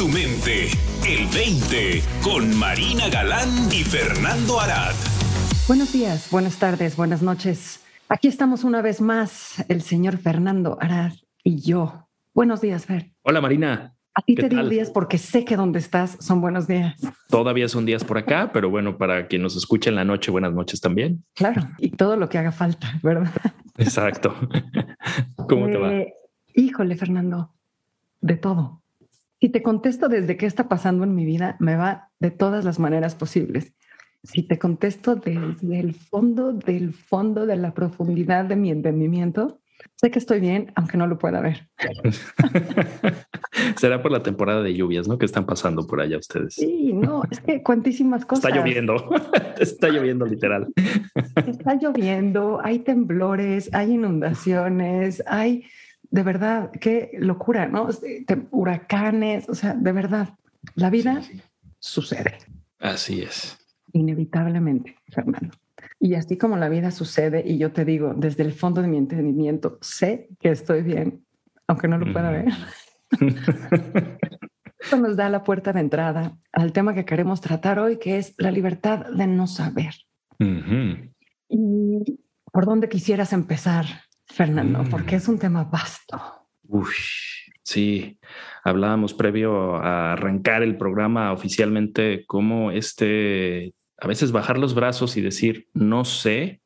tu 0.00 0.08
mente. 0.08 0.68
El 1.06 1.26
20 1.26 2.00
con 2.22 2.56
Marina 2.58 3.10
Galán 3.10 3.50
y 3.70 3.84
Fernando 3.84 4.58
Arad. 4.58 4.94
Buenos 5.68 5.92
días, 5.92 6.30
buenas 6.30 6.58
tardes, 6.58 6.96
buenas 6.96 7.20
noches. 7.20 7.84
Aquí 8.08 8.26
estamos 8.26 8.64
una 8.64 8.80
vez 8.80 9.02
más, 9.02 9.62
el 9.68 9.82
señor 9.82 10.16
Fernando 10.16 10.78
Arad 10.80 11.12
y 11.44 11.60
yo. 11.60 12.08
Buenos 12.32 12.62
días, 12.62 12.86
Fer. 12.86 13.12
Hola, 13.20 13.42
Marina. 13.42 13.94
A 14.14 14.22
ti 14.22 14.36
te 14.36 14.48
digo 14.48 14.66
días 14.70 14.88
porque 14.88 15.18
sé 15.18 15.44
que 15.44 15.54
donde 15.54 15.78
estás 15.78 16.16
son 16.18 16.40
buenos 16.40 16.66
días. 16.66 16.98
Todavía 17.28 17.68
son 17.68 17.84
días 17.84 18.02
por 18.02 18.16
acá, 18.16 18.52
pero 18.54 18.70
bueno, 18.70 18.96
para 18.96 19.26
quien 19.26 19.42
nos 19.42 19.54
escuche 19.54 19.90
en 19.90 19.96
la 19.96 20.06
noche, 20.06 20.30
buenas 20.30 20.54
noches 20.54 20.80
también. 20.80 21.26
Claro, 21.34 21.68
y 21.76 21.90
todo 21.90 22.16
lo 22.16 22.30
que 22.30 22.38
haga 22.38 22.52
falta, 22.52 22.98
¿verdad? 23.02 23.34
Exacto. 23.76 24.34
¿Cómo 25.46 25.66
te 25.66 25.76
va? 25.76 25.92
Eh, 25.92 26.14
híjole, 26.54 26.96
Fernando, 26.96 27.52
de 28.22 28.36
todo. 28.36 28.80
Si 29.40 29.48
te 29.48 29.62
contesto 29.62 30.08
desde 30.08 30.36
qué 30.36 30.44
está 30.44 30.68
pasando 30.68 31.04
en 31.04 31.14
mi 31.14 31.24
vida, 31.24 31.56
me 31.60 31.74
va 31.74 32.10
de 32.18 32.30
todas 32.30 32.62
las 32.64 32.78
maneras 32.78 33.14
posibles. 33.14 33.72
Si 34.22 34.42
te 34.42 34.58
contesto 34.58 35.16
desde 35.16 35.80
el 35.80 35.94
fondo, 35.94 36.52
del 36.52 36.92
fondo, 36.92 37.46
de 37.46 37.56
la 37.56 37.72
profundidad 37.72 38.44
de 38.44 38.56
mi 38.56 38.70
entendimiento, 38.70 39.62
sé 39.96 40.10
que 40.10 40.18
estoy 40.18 40.40
bien, 40.40 40.72
aunque 40.74 40.98
no 40.98 41.06
lo 41.06 41.18
pueda 41.18 41.40
ver. 41.40 41.70
Será 43.76 44.02
por 44.02 44.12
la 44.12 44.22
temporada 44.22 44.62
de 44.62 44.74
lluvias, 44.74 45.08
¿no? 45.08 45.16
Que 45.16 45.24
están 45.24 45.46
pasando 45.46 45.86
por 45.86 46.02
allá 46.02 46.18
ustedes. 46.18 46.56
Sí, 46.56 46.92
no, 46.92 47.22
es 47.30 47.40
que 47.40 47.62
cuantísimas 47.62 48.26
cosas. 48.26 48.44
Está 48.44 48.54
lloviendo, 48.54 49.08
está 49.58 49.88
lloviendo 49.88 50.26
literal. 50.26 50.68
Está 51.46 51.76
lloviendo, 51.76 52.60
hay 52.62 52.80
temblores, 52.80 53.70
hay 53.72 53.92
inundaciones, 53.92 55.22
hay 55.26 55.64
de 56.10 56.22
verdad, 56.22 56.70
qué 56.72 57.12
locura, 57.18 57.68
¿no? 57.68 57.88
Huracanes, 58.50 59.48
o 59.48 59.54
sea, 59.54 59.74
de 59.74 59.92
verdad, 59.92 60.30
la 60.74 60.90
vida 60.90 61.22
sucede. 61.78 62.38
Así 62.78 63.22
es. 63.22 63.58
Inevitablemente, 63.92 64.96
Fernando. 65.08 65.56
Y 65.98 66.14
así 66.14 66.36
como 66.36 66.56
la 66.56 66.68
vida 66.68 66.90
sucede, 66.90 67.42
y 67.46 67.58
yo 67.58 67.72
te 67.72 67.84
digo, 67.84 68.14
desde 68.14 68.42
el 68.42 68.52
fondo 68.52 68.82
de 68.82 68.88
mi 68.88 68.98
entendimiento, 68.98 69.78
sé 69.80 70.28
que 70.40 70.50
estoy 70.50 70.82
bien, 70.82 71.24
aunque 71.66 71.88
no 71.88 71.98
lo 71.98 72.12
pueda 72.12 72.30
ver. 72.30 72.46
Esto 74.80 74.96
nos 74.96 75.16
da 75.16 75.28
la 75.28 75.44
puerta 75.44 75.72
de 75.72 75.80
entrada 75.80 76.38
al 76.52 76.72
tema 76.72 76.94
que 76.94 77.04
queremos 77.04 77.40
tratar 77.40 77.78
hoy, 77.78 77.98
que 77.98 78.16
es 78.18 78.34
la 78.38 78.50
libertad 78.50 79.06
de 79.06 79.26
no 79.26 79.46
saber. 79.46 79.94
¿Y 81.48 82.20
por 82.50 82.64
dónde 82.64 82.88
quisieras 82.88 83.34
empezar? 83.34 83.84
Fernando, 84.32 84.84
porque 84.90 85.16
es 85.16 85.28
un 85.28 85.38
tema 85.38 85.64
vasto. 85.64 86.20
Uf, 86.68 86.94
sí, 87.62 88.18
hablábamos 88.62 89.12
previo 89.14 89.76
a 89.76 90.12
arrancar 90.12 90.62
el 90.62 90.76
programa 90.76 91.32
oficialmente 91.32 92.24
cómo 92.26 92.70
este, 92.70 93.74
a 93.98 94.06
veces 94.06 94.32
bajar 94.32 94.58
los 94.58 94.74
brazos 94.74 95.16
y 95.16 95.20
decir 95.20 95.68
no 95.74 96.04
sé, 96.04 96.62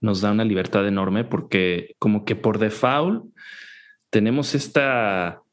nos 0.00 0.20
da 0.20 0.32
una 0.32 0.44
libertad 0.44 0.86
enorme 0.86 1.24
porque 1.24 1.94
como 1.98 2.24
que 2.24 2.36
por 2.36 2.58
default 2.58 3.24
tenemos 4.10 4.54
esta 4.54 5.43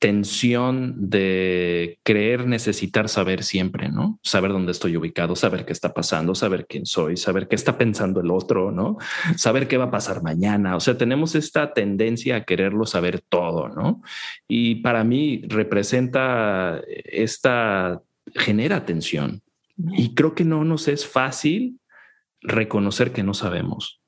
tensión 0.00 1.10
de 1.10 1.98
creer 2.02 2.46
necesitar 2.46 3.10
saber 3.10 3.44
siempre, 3.44 3.90
¿no? 3.90 4.18
Saber 4.22 4.50
dónde 4.50 4.72
estoy 4.72 4.96
ubicado, 4.96 5.36
saber 5.36 5.66
qué 5.66 5.74
está 5.74 5.92
pasando, 5.92 6.34
saber 6.34 6.66
quién 6.66 6.86
soy, 6.86 7.18
saber 7.18 7.48
qué 7.48 7.54
está 7.54 7.76
pensando 7.76 8.20
el 8.20 8.30
otro, 8.30 8.72
¿no? 8.72 8.96
Saber 9.36 9.68
qué 9.68 9.76
va 9.76 9.84
a 9.84 9.90
pasar 9.90 10.22
mañana. 10.22 10.74
O 10.74 10.80
sea, 10.80 10.96
tenemos 10.96 11.34
esta 11.34 11.74
tendencia 11.74 12.36
a 12.36 12.44
quererlo 12.44 12.86
saber 12.86 13.20
todo, 13.20 13.68
¿no? 13.68 14.02
Y 14.48 14.76
para 14.76 15.04
mí 15.04 15.42
representa 15.46 16.80
esta, 16.88 18.00
genera 18.34 18.86
tensión. 18.86 19.42
Y 19.76 20.14
creo 20.14 20.34
que 20.34 20.44
no 20.44 20.64
nos 20.64 20.88
es 20.88 21.06
fácil 21.06 21.78
reconocer 22.40 23.12
que 23.12 23.22
no 23.22 23.34
sabemos. 23.34 24.00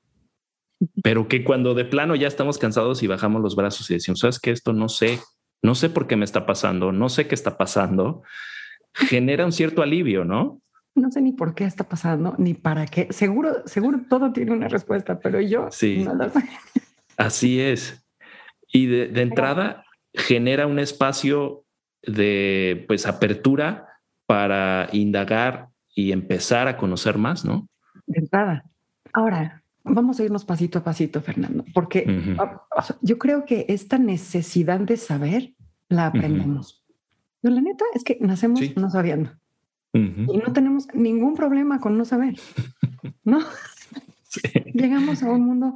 Pero 1.03 1.27
que 1.27 1.43
cuando 1.43 1.75
de 1.75 1.85
plano 1.85 2.15
ya 2.15 2.27
estamos 2.27 2.57
cansados 2.57 3.03
y 3.03 3.07
bajamos 3.07 3.43
los 3.43 3.55
brazos 3.55 3.91
y 3.91 3.93
decimos, 3.93 4.21
sabes 4.21 4.39
que 4.39 4.49
esto 4.49 4.73
no 4.73 4.89
sé 4.89 5.19
no 5.63 5.75
sé 5.75 5.89
por 5.89 6.07
qué 6.07 6.15
me 6.15 6.25
está 6.25 6.45
pasando, 6.45 6.91
no 6.91 7.09
sé 7.09 7.27
qué 7.27 7.35
está 7.35 7.57
pasando, 7.57 8.21
genera 8.93 9.45
un 9.45 9.53
cierto 9.53 9.81
alivio, 9.81 10.25
¿no? 10.25 10.61
No 10.93 11.09
sé 11.09 11.21
ni 11.21 11.31
por 11.31 11.55
qué 11.55 11.63
está 11.63 11.85
pasando, 11.85 12.35
ni 12.37 12.53
para 12.53 12.85
qué. 12.85 13.07
Seguro, 13.11 13.65
seguro 13.65 14.01
todo 14.07 14.31
tiene 14.31 14.51
una 14.51 14.67
respuesta, 14.67 15.19
pero 15.19 15.41
yo 15.41 15.69
sí. 15.71 16.05
no 16.05 16.29
sé. 16.29 16.43
Así 17.17 17.59
es. 17.59 18.05
Y 18.71 18.87
de, 18.87 19.21
entrada 19.21 19.85
genera 20.13 20.67
un 20.67 20.77
espacio 20.77 21.63
de 22.03 22.83
pues 22.87 23.07
apertura 23.07 23.87
para 24.27 24.89
indagar 24.91 25.69
y 25.95 26.11
empezar 26.11 26.67
a 26.67 26.77
conocer 26.77 27.17
más, 27.17 27.45
¿no? 27.45 27.67
De 28.05 28.19
entrada. 28.19 28.65
Ahora, 29.13 29.62
Vamos 29.83 30.19
a 30.19 30.23
irnos 30.23 30.45
pasito 30.45 30.79
a 30.79 30.83
pasito, 30.83 31.21
Fernando, 31.21 31.65
porque 31.73 32.35
ah, 32.39 32.65
yo 33.01 33.17
creo 33.17 33.45
que 33.45 33.65
esta 33.67 33.97
necesidad 33.97 34.79
de 34.79 34.97
saber 34.97 35.53
la 35.89 36.07
aprendemos. 36.07 36.83
Pero 37.41 37.55
la 37.55 37.61
neta 37.61 37.83
es 37.93 38.03
que 38.03 38.17
nacemos 38.21 38.61
no 38.77 38.89
sabiendo. 38.89 39.31
Y 39.93 40.37
no 40.37 40.53
tenemos 40.53 40.87
ningún 40.93 41.35
problema 41.35 41.79
con 41.79 41.97
no 41.97 42.05
saber. 42.05 42.35
¿No? 43.23 43.39
Llegamos 44.73 45.21
a 45.21 45.29
un 45.29 45.45
mundo 45.45 45.75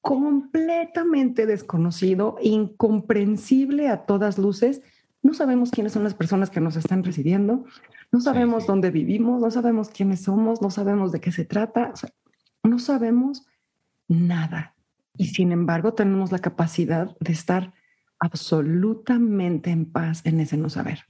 completamente 0.00 1.44
desconocido, 1.44 2.36
incomprensible 2.40 3.88
a 3.88 4.06
todas 4.06 4.38
luces. 4.38 4.82
No 5.22 5.34
sabemos 5.34 5.70
quiénes 5.70 5.92
son 5.92 6.04
las 6.04 6.14
personas 6.14 6.48
que 6.48 6.60
nos 6.60 6.76
están 6.76 7.04
recibiendo, 7.04 7.64
no 8.10 8.20
sabemos 8.20 8.66
dónde 8.66 8.90
vivimos, 8.90 9.42
no 9.42 9.50
sabemos 9.50 9.90
quiénes 9.90 10.22
somos, 10.22 10.62
no 10.62 10.70
sabemos 10.70 11.12
de 11.12 11.20
qué 11.20 11.32
se 11.32 11.44
trata. 11.44 11.92
No 12.62 12.78
sabemos 12.78 13.46
nada. 14.08 14.74
Y 15.16 15.26
sin 15.26 15.52
embargo, 15.52 15.94
tenemos 15.94 16.32
la 16.32 16.38
capacidad 16.38 17.16
de 17.18 17.32
estar 17.32 17.74
absolutamente 18.20 19.70
en 19.70 19.90
paz 19.90 20.22
en 20.24 20.40
ese 20.40 20.56
no 20.56 20.70
saber. 20.70 21.04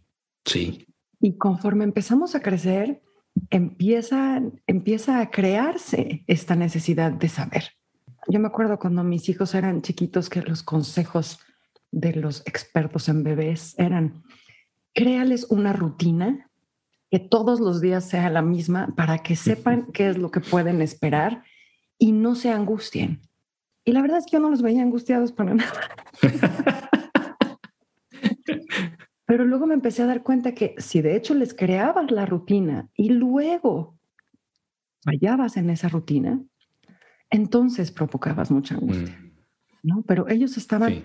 Sí. 0.45 0.87
Y 1.21 1.37
conforme 1.37 1.85
empezamos 1.85 2.35
a 2.35 2.41
crecer, 2.41 3.03
empieza, 3.51 4.43
empieza 4.67 5.21
a 5.21 5.31
crearse 5.31 6.25
esta 6.27 6.57
necesidad 6.57 7.13
de 7.13 7.29
saber. 7.29 7.65
Yo 8.29 8.41
me 8.41 8.49
acuerdo 8.49 8.79
cuando 8.79 9.05
mis 9.05 9.29
hijos 9.29 9.55
eran 9.55 9.83
chiquitos 9.83 10.29
que 10.29 10.43
los 10.43 10.63
consejos 10.63 11.41
de 11.91 12.15
los 12.15 12.47
expertos 12.47 13.09
en 13.09 13.23
bebés 13.25 13.75
eran, 13.79 14.23
créales 14.95 15.47
una 15.51 15.73
rutina 15.73 16.48
que 17.11 17.19
todos 17.19 17.61
los 17.61 17.81
días 17.81 18.09
sea 18.09 18.29
la 18.31 18.43
misma 18.43 18.89
para 18.97 19.19
que 19.19 19.37
sepan 19.37 19.87
qué 19.93 20.09
es 20.11 20.19
lo 20.19 20.31
que 20.31 20.41
pueden 20.41 20.83
esperar 20.83 21.45
y 21.99 22.13
no 22.13 22.35
se 22.35 22.51
angustien. 22.51 23.23
Y 23.85 23.93
la 23.93 24.03
verdad 24.03 24.19
es 24.19 24.27
que 24.27 24.33
yo 24.33 24.41
no 24.41 24.51
los 24.51 24.63
veía 24.63 24.83
angustiados 24.83 25.33
para 25.33 25.55
nada. 25.55 25.73
Pero 29.27 29.45
luego 29.45 29.67
me 29.67 29.75
empecé 29.75 30.03
a 30.03 30.07
dar 30.07 30.23
cuenta 30.23 30.55
que 30.55 30.75
si 30.79 31.03
de 31.03 31.17
hecho 31.17 31.35
les 31.35 31.55
creabas 31.55 32.11
la 32.11 32.25
rutina 32.27 32.89
y 32.95 33.11
luego 33.11 33.99
fallabas 35.03 35.57
en 35.57 35.71
esa 35.71 35.89
rutina, 35.89 36.43
entonces 37.31 37.91
provocabas 37.91 38.51
mucha 38.51 38.75
angustia. 38.75 39.19
Mm. 39.19 39.29
¿no? 39.83 40.03
Pero 40.03 40.29
ellos 40.29 40.57
estaban 40.57 41.03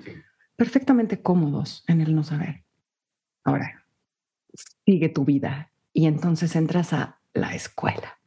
perfectamente 0.56 1.22
cómodos 1.22 1.84
en 1.88 2.02
el 2.02 2.16
no 2.16 2.24
saber. 2.24 2.64
Ahora, 3.44 3.86
sigue 4.86 5.10
tu 5.10 5.26
vida 5.26 5.73
y 5.94 6.08
entonces 6.08 6.56
entras 6.56 6.94
a 6.94 7.20
la 7.34 7.56
escuela 7.56 8.18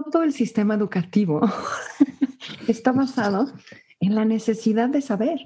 todo 0.00 0.22
el 0.22 0.32
sistema 0.32 0.74
educativo 0.74 1.40
está 2.68 2.92
basado 2.92 3.52
en 4.00 4.14
la 4.14 4.24
necesidad 4.24 4.88
de 4.88 5.00
saber. 5.00 5.40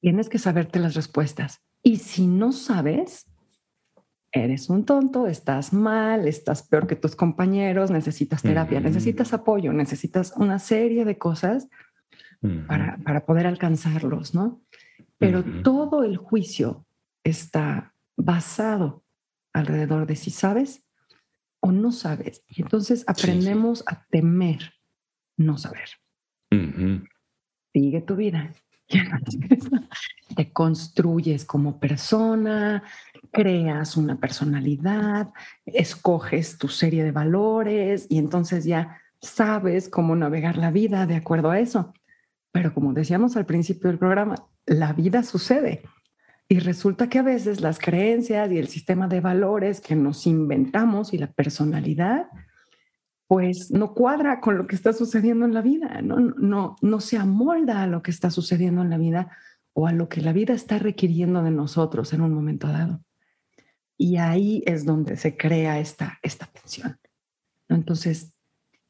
Tienes 0.00 0.28
que 0.28 0.38
saberte 0.38 0.78
las 0.78 0.94
respuestas. 0.94 1.62
Y 1.82 1.96
si 1.96 2.26
no 2.26 2.52
sabes, 2.52 3.26
eres 4.32 4.68
un 4.68 4.84
tonto, 4.84 5.26
estás 5.26 5.72
mal, 5.72 6.26
estás 6.26 6.62
peor 6.62 6.86
que 6.86 6.96
tus 6.96 7.14
compañeros, 7.14 7.90
necesitas 7.90 8.42
terapia, 8.42 8.80
necesitas 8.80 9.32
apoyo, 9.32 9.72
necesitas 9.72 10.34
una 10.36 10.58
serie 10.58 11.04
de 11.04 11.18
cosas 11.18 11.68
para, 12.66 12.98
para, 12.98 13.24
poder 13.24 13.46
alcanzarlos, 13.46 14.34
¿no? 14.34 14.60
Pero 15.16 15.42
todo 15.62 16.04
el 16.04 16.18
juicio 16.18 16.84
está 17.22 17.94
basado 18.16 19.03
alrededor 19.54 20.06
de 20.06 20.16
si 20.16 20.30
sabes 20.30 20.84
o 21.60 21.72
no 21.72 21.92
sabes. 21.92 22.42
Y 22.48 22.60
entonces 22.60 23.04
aprendemos 23.06 23.82
a 23.86 24.04
temer 24.10 24.74
no 25.38 25.56
saber. 25.56 25.88
Sigue 27.72 28.02
tu 28.02 28.16
vida. 28.16 28.52
Te 30.36 30.52
construyes 30.52 31.44
como 31.44 31.80
persona, 31.80 32.82
creas 33.32 33.96
una 33.96 34.16
personalidad, 34.20 35.32
escoges 35.64 36.58
tu 36.58 36.68
serie 36.68 37.02
de 37.02 37.12
valores 37.12 38.06
y 38.10 38.18
entonces 38.18 38.64
ya 38.64 39.00
sabes 39.20 39.88
cómo 39.88 40.14
navegar 40.14 40.58
la 40.58 40.70
vida 40.70 41.06
de 41.06 41.16
acuerdo 41.16 41.50
a 41.50 41.58
eso. 41.58 41.94
Pero 42.52 42.74
como 42.74 42.92
decíamos 42.92 43.36
al 43.36 43.46
principio 43.46 43.88
del 43.88 43.98
programa, 43.98 44.36
la 44.66 44.92
vida 44.92 45.22
sucede. 45.22 45.82
Y 46.48 46.58
resulta 46.58 47.08
que 47.08 47.18
a 47.18 47.22
veces 47.22 47.60
las 47.60 47.78
creencias 47.78 48.50
y 48.52 48.58
el 48.58 48.68
sistema 48.68 49.08
de 49.08 49.20
valores 49.20 49.80
que 49.80 49.96
nos 49.96 50.26
inventamos 50.26 51.14
y 51.14 51.18
la 51.18 51.32
personalidad, 51.32 52.26
pues 53.26 53.70
no 53.70 53.94
cuadra 53.94 54.40
con 54.40 54.58
lo 54.58 54.66
que 54.66 54.76
está 54.76 54.92
sucediendo 54.92 55.46
en 55.46 55.54
la 55.54 55.62
vida, 55.62 56.02
no, 56.02 56.20
no, 56.20 56.76
no 56.82 57.00
se 57.00 57.16
amolda 57.16 57.82
a 57.82 57.86
lo 57.86 58.02
que 58.02 58.10
está 58.10 58.30
sucediendo 58.30 58.82
en 58.82 58.90
la 58.90 58.98
vida 58.98 59.30
o 59.72 59.86
a 59.86 59.92
lo 59.92 60.08
que 60.08 60.20
la 60.20 60.32
vida 60.32 60.54
está 60.54 60.78
requiriendo 60.78 61.42
de 61.42 61.50
nosotros 61.50 62.12
en 62.12 62.20
un 62.20 62.32
momento 62.32 62.68
dado. 62.68 63.00
Y 63.96 64.16
ahí 64.16 64.62
es 64.66 64.84
donde 64.84 65.16
se 65.16 65.36
crea 65.36 65.78
esta, 65.78 66.18
esta 66.22 66.46
tensión. 66.46 66.98
Entonces, 67.68 68.34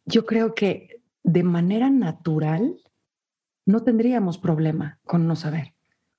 yo 0.04 0.26
creo 0.26 0.54
que 0.54 1.02
de 1.22 1.42
manera 1.42 1.90
natural 1.90 2.76
no 3.66 3.82
tendríamos 3.82 4.38
problema 4.38 4.98
con 5.04 5.26
no 5.26 5.36
saber, 5.36 5.73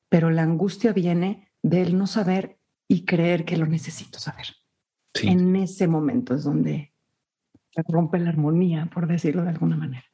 pero 0.09 0.29
la 0.29 0.43
angustia 0.43 0.93
viene 0.93 1.51
del 1.61 1.97
no 1.97 2.07
saber 2.07 2.57
y 2.87 3.05
creer 3.05 3.45
que 3.45 3.57
lo 3.57 3.65
necesito 3.65 4.19
saber. 4.19 4.47
En 5.21 5.55
ese 5.55 5.87
momento 5.87 6.35
es 6.35 6.43
donde 6.43 6.93
rompe 7.87 8.19
la 8.19 8.29
armonía, 8.29 8.89
por 8.93 9.07
decirlo 9.07 9.43
de 9.43 9.49
alguna 9.49 9.77
manera. 9.77 10.05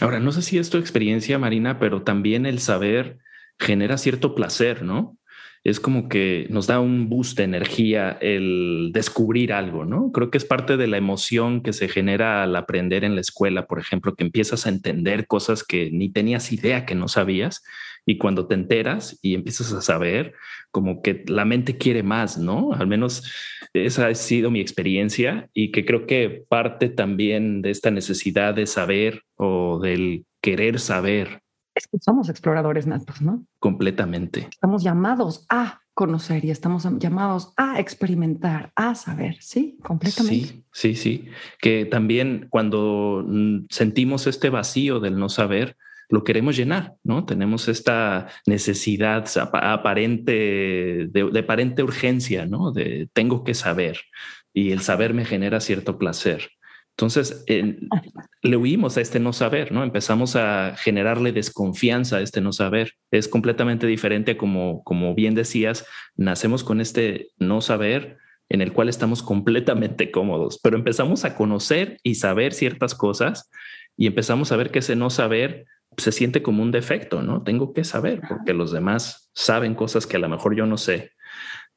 Ahora, 0.00 0.20
no 0.20 0.32
sé 0.32 0.42
si 0.42 0.58
es 0.58 0.70
tu 0.70 0.78
experiencia, 0.78 1.38
Marina, 1.38 1.78
pero 1.78 2.02
también 2.02 2.46
el 2.46 2.58
saber 2.58 3.18
genera 3.58 3.96
cierto 3.96 4.34
placer, 4.34 4.82
¿no? 4.82 5.18
es 5.64 5.80
como 5.80 6.10
que 6.10 6.46
nos 6.50 6.66
da 6.66 6.78
un 6.78 7.08
boost 7.08 7.38
de 7.38 7.44
energía 7.44 8.18
el 8.20 8.90
descubrir 8.92 9.54
algo, 9.54 9.86
¿no? 9.86 10.12
Creo 10.12 10.30
que 10.30 10.36
es 10.36 10.44
parte 10.44 10.76
de 10.76 10.86
la 10.86 10.98
emoción 10.98 11.62
que 11.62 11.72
se 11.72 11.88
genera 11.88 12.42
al 12.42 12.54
aprender 12.54 13.02
en 13.02 13.14
la 13.14 13.22
escuela, 13.22 13.66
por 13.66 13.78
ejemplo, 13.78 14.14
que 14.14 14.24
empiezas 14.24 14.66
a 14.66 14.68
entender 14.68 15.26
cosas 15.26 15.64
que 15.64 15.90
ni 15.90 16.10
tenías 16.10 16.52
idea 16.52 16.84
que 16.84 16.94
no 16.94 17.08
sabías 17.08 17.62
y 18.06 18.18
cuando 18.18 18.46
te 18.46 18.54
enteras 18.54 19.18
y 19.22 19.34
empiezas 19.34 19.72
a 19.72 19.80
saber, 19.80 20.34
como 20.70 21.02
que 21.02 21.24
la 21.26 21.44
mente 21.44 21.78
quiere 21.78 22.02
más, 22.02 22.38
¿no? 22.38 22.72
Al 22.72 22.86
menos 22.86 23.32
esa 23.72 24.08
ha 24.08 24.14
sido 24.14 24.50
mi 24.50 24.60
experiencia 24.60 25.48
y 25.54 25.72
que 25.72 25.84
creo 25.84 26.06
que 26.06 26.44
parte 26.48 26.88
también 26.88 27.62
de 27.62 27.70
esta 27.70 27.90
necesidad 27.90 28.54
de 28.54 28.66
saber 28.66 29.22
o 29.36 29.78
del 29.80 30.26
querer 30.40 30.80
saber 30.80 31.44
es 31.74 31.88
que 31.88 31.98
somos 31.98 32.28
exploradores 32.28 32.86
natos, 32.86 33.20
¿no? 33.20 33.44
Completamente. 33.58 34.46
Estamos 34.50 34.84
llamados 34.84 35.44
a 35.48 35.80
conocer 35.92 36.44
y 36.44 36.50
estamos 36.50 36.86
llamados 36.98 37.52
a 37.56 37.80
experimentar, 37.80 38.72
a 38.76 38.94
saber, 38.94 39.36
¿sí? 39.40 39.78
Completamente. 39.82 40.46
Sí, 40.46 40.64
sí, 40.72 40.94
sí. 40.94 41.28
Que 41.60 41.84
también 41.84 42.46
cuando 42.50 43.24
mm, 43.26 43.66
sentimos 43.70 44.26
este 44.26 44.50
vacío 44.50 45.00
del 45.00 45.18
no 45.18 45.28
saber, 45.28 45.76
lo 46.08 46.24
queremos 46.24 46.56
llenar, 46.56 46.94
¿no? 47.02 47.24
Tenemos 47.24 47.68
esta 47.68 48.28
necesidad 48.46 49.26
aparente, 49.36 50.32
de, 51.10 51.30
de 51.32 51.40
aparente 51.40 51.82
urgencia, 51.82 52.46
¿no? 52.46 52.72
De 52.72 53.08
tengo 53.12 53.44
que 53.44 53.54
saber 53.54 54.00
y 54.52 54.70
el 54.70 54.80
saber 54.80 55.14
me 55.14 55.24
genera 55.24 55.60
cierto 55.60 55.98
placer. 55.98 56.50
Entonces, 56.96 57.44
le 58.42 58.56
huimos 58.56 58.96
a 58.96 59.00
este 59.00 59.18
no 59.18 59.32
saber, 59.32 59.72
¿no? 59.72 59.82
Empezamos 59.82 60.36
a 60.36 60.76
generarle 60.76 61.32
desconfianza 61.32 62.18
a 62.18 62.20
este 62.20 62.40
no 62.40 62.52
saber. 62.52 62.92
Es 63.10 63.26
completamente 63.26 63.88
diferente 63.88 64.36
como, 64.36 64.84
como 64.84 65.12
bien 65.12 65.34
decías, 65.34 65.84
nacemos 66.14 66.62
con 66.62 66.80
este 66.80 67.30
no 67.36 67.60
saber 67.60 68.18
en 68.48 68.60
el 68.60 68.72
cual 68.72 68.88
estamos 68.88 69.24
completamente 69.24 70.12
cómodos, 70.12 70.60
pero 70.62 70.76
empezamos 70.76 71.24
a 71.24 71.34
conocer 71.34 71.98
y 72.04 72.14
saber 72.14 72.52
ciertas 72.52 72.94
cosas 72.94 73.50
y 73.96 74.06
empezamos 74.06 74.52
a 74.52 74.56
ver 74.56 74.70
que 74.70 74.78
ese 74.78 74.94
no 74.94 75.10
saber 75.10 75.64
se 75.96 76.12
siente 76.12 76.42
como 76.42 76.62
un 76.62 76.70
defecto, 76.70 77.22
¿no? 77.22 77.42
Tengo 77.42 77.72
que 77.72 77.84
saber 77.84 78.20
porque 78.28 78.54
los 78.54 78.72
demás 78.72 79.30
saben 79.34 79.74
cosas 79.74 80.06
que 80.06 80.16
a 80.16 80.20
lo 80.20 80.28
mejor 80.28 80.54
yo 80.54 80.66
no 80.66 80.76
sé. 80.76 81.12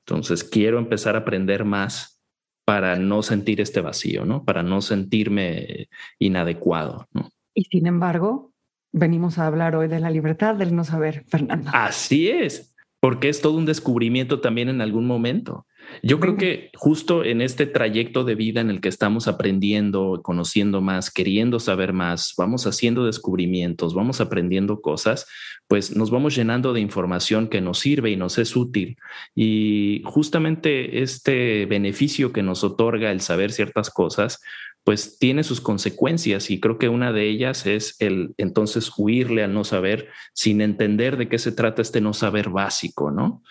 Entonces, 0.06 0.44
quiero 0.44 0.80
empezar 0.80 1.16
a 1.16 1.20
aprender 1.20 1.66
más 1.66 2.22
para 2.66 2.98
no 2.98 3.24
sentir 3.24 3.62
este 3.62 3.82
vacío, 3.82 4.26
¿no? 4.26 4.44
Para 4.44 4.64
no 4.64 4.82
sentirme 4.82 5.90
inadecuado, 6.20 7.08
¿no? 7.14 7.30
Y 7.54 7.64
sin 7.66 7.88
embargo, 7.88 8.54
venimos 8.92 9.38
a 9.38 9.48
hablar 9.48 9.76
hoy 9.76 9.88
de 9.88 10.00
la 10.00 10.10
libertad 10.10 10.56
del 10.56 10.76
no 10.76 10.84
saber, 10.84 11.24
Fernando. 11.28 11.72
Así 11.74 12.30
es, 12.30 12.76
porque 13.00 13.30
es 13.30 13.42
todo 13.42 13.58
un 13.58 13.66
descubrimiento 13.66 14.42
también 14.42 14.70
en 14.70 14.82
algún 14.82 15.08
momento. 15.08 15.66
Yo 16.04 16.20
creo 16.20 16.38
que 16.38 16.72
justo 16.76 17.24
en 17.24 17.42
este 17.42 17.66
trayecto 17.66 18.24
de 18.24 18.36
vida 18.36 18.62
en 18.62 18.70
el 18.70 18.82
que 18.82 18.90
estamos 18.90 19.28
aprendiendo, 19.28 20.22
conociendo 20.24 20.82
más, 20.82 21.12
queriendo 21.12 21.60
saber 21.60 21.94
más, 21.94 22.34
vamos 22.38 22.68
haciendo 22.68 23.06
descubrimientos, 23.06 23.94
vamos 23.94 24.22
aprendiendo 24.22 24.82
cosas, 24.82 25.28
pues 25.68 25.96
nos 25.96 26.12
vamos 26.12 26.36
llenando 26.36 26.74
de 26.74 26.80
información 26.80 27.48
que 27.48 27.62
nos 27.62 27.80
sirve 27.80 28.12
y 28.12 28.16
nos 28.16 28.38
es 28.38 28.56
útil. 28.56 28.98
Y 29.36 30.02
justamente 30.06 31.02
este 31.02 31.66
beneficio 31.66 32.32
que 32.32 32.44
nos 32.44 32.64
otorga 32.64 33.12
el 33.12 33.22
saber 33.22 33.52
ciertas 33.52 33.90
cosas, 33.90 34.42
pues 34.84 35.20
tiene 35.20 35.44
sus 35.44 35.60
consecuencias 35.60 36.50
y 36.50 36.62
creo 36.62 36.78
que 36.78 36.88
una 36.88 37.12
de 37.12 37.28
ellas 37.28 37.66
es 37.66 37.98
el 38.00 38.34
entonces 38.38 38.90
huirle 38.98 39.44
al 39.44 39.54
no 39.54 39.66
saber 39.66 40.08
sin 40.34 40.62
entender 40.62 41.18
de 41.18 41.28
qué 41.28 41.40
se 41.40 41.52
trata 41.52 41.82
este 41.82 42.00
no 42.00 42.14
saber 42.14 42.48
básico, 42.48 43.12
¿no? 43.12 43.44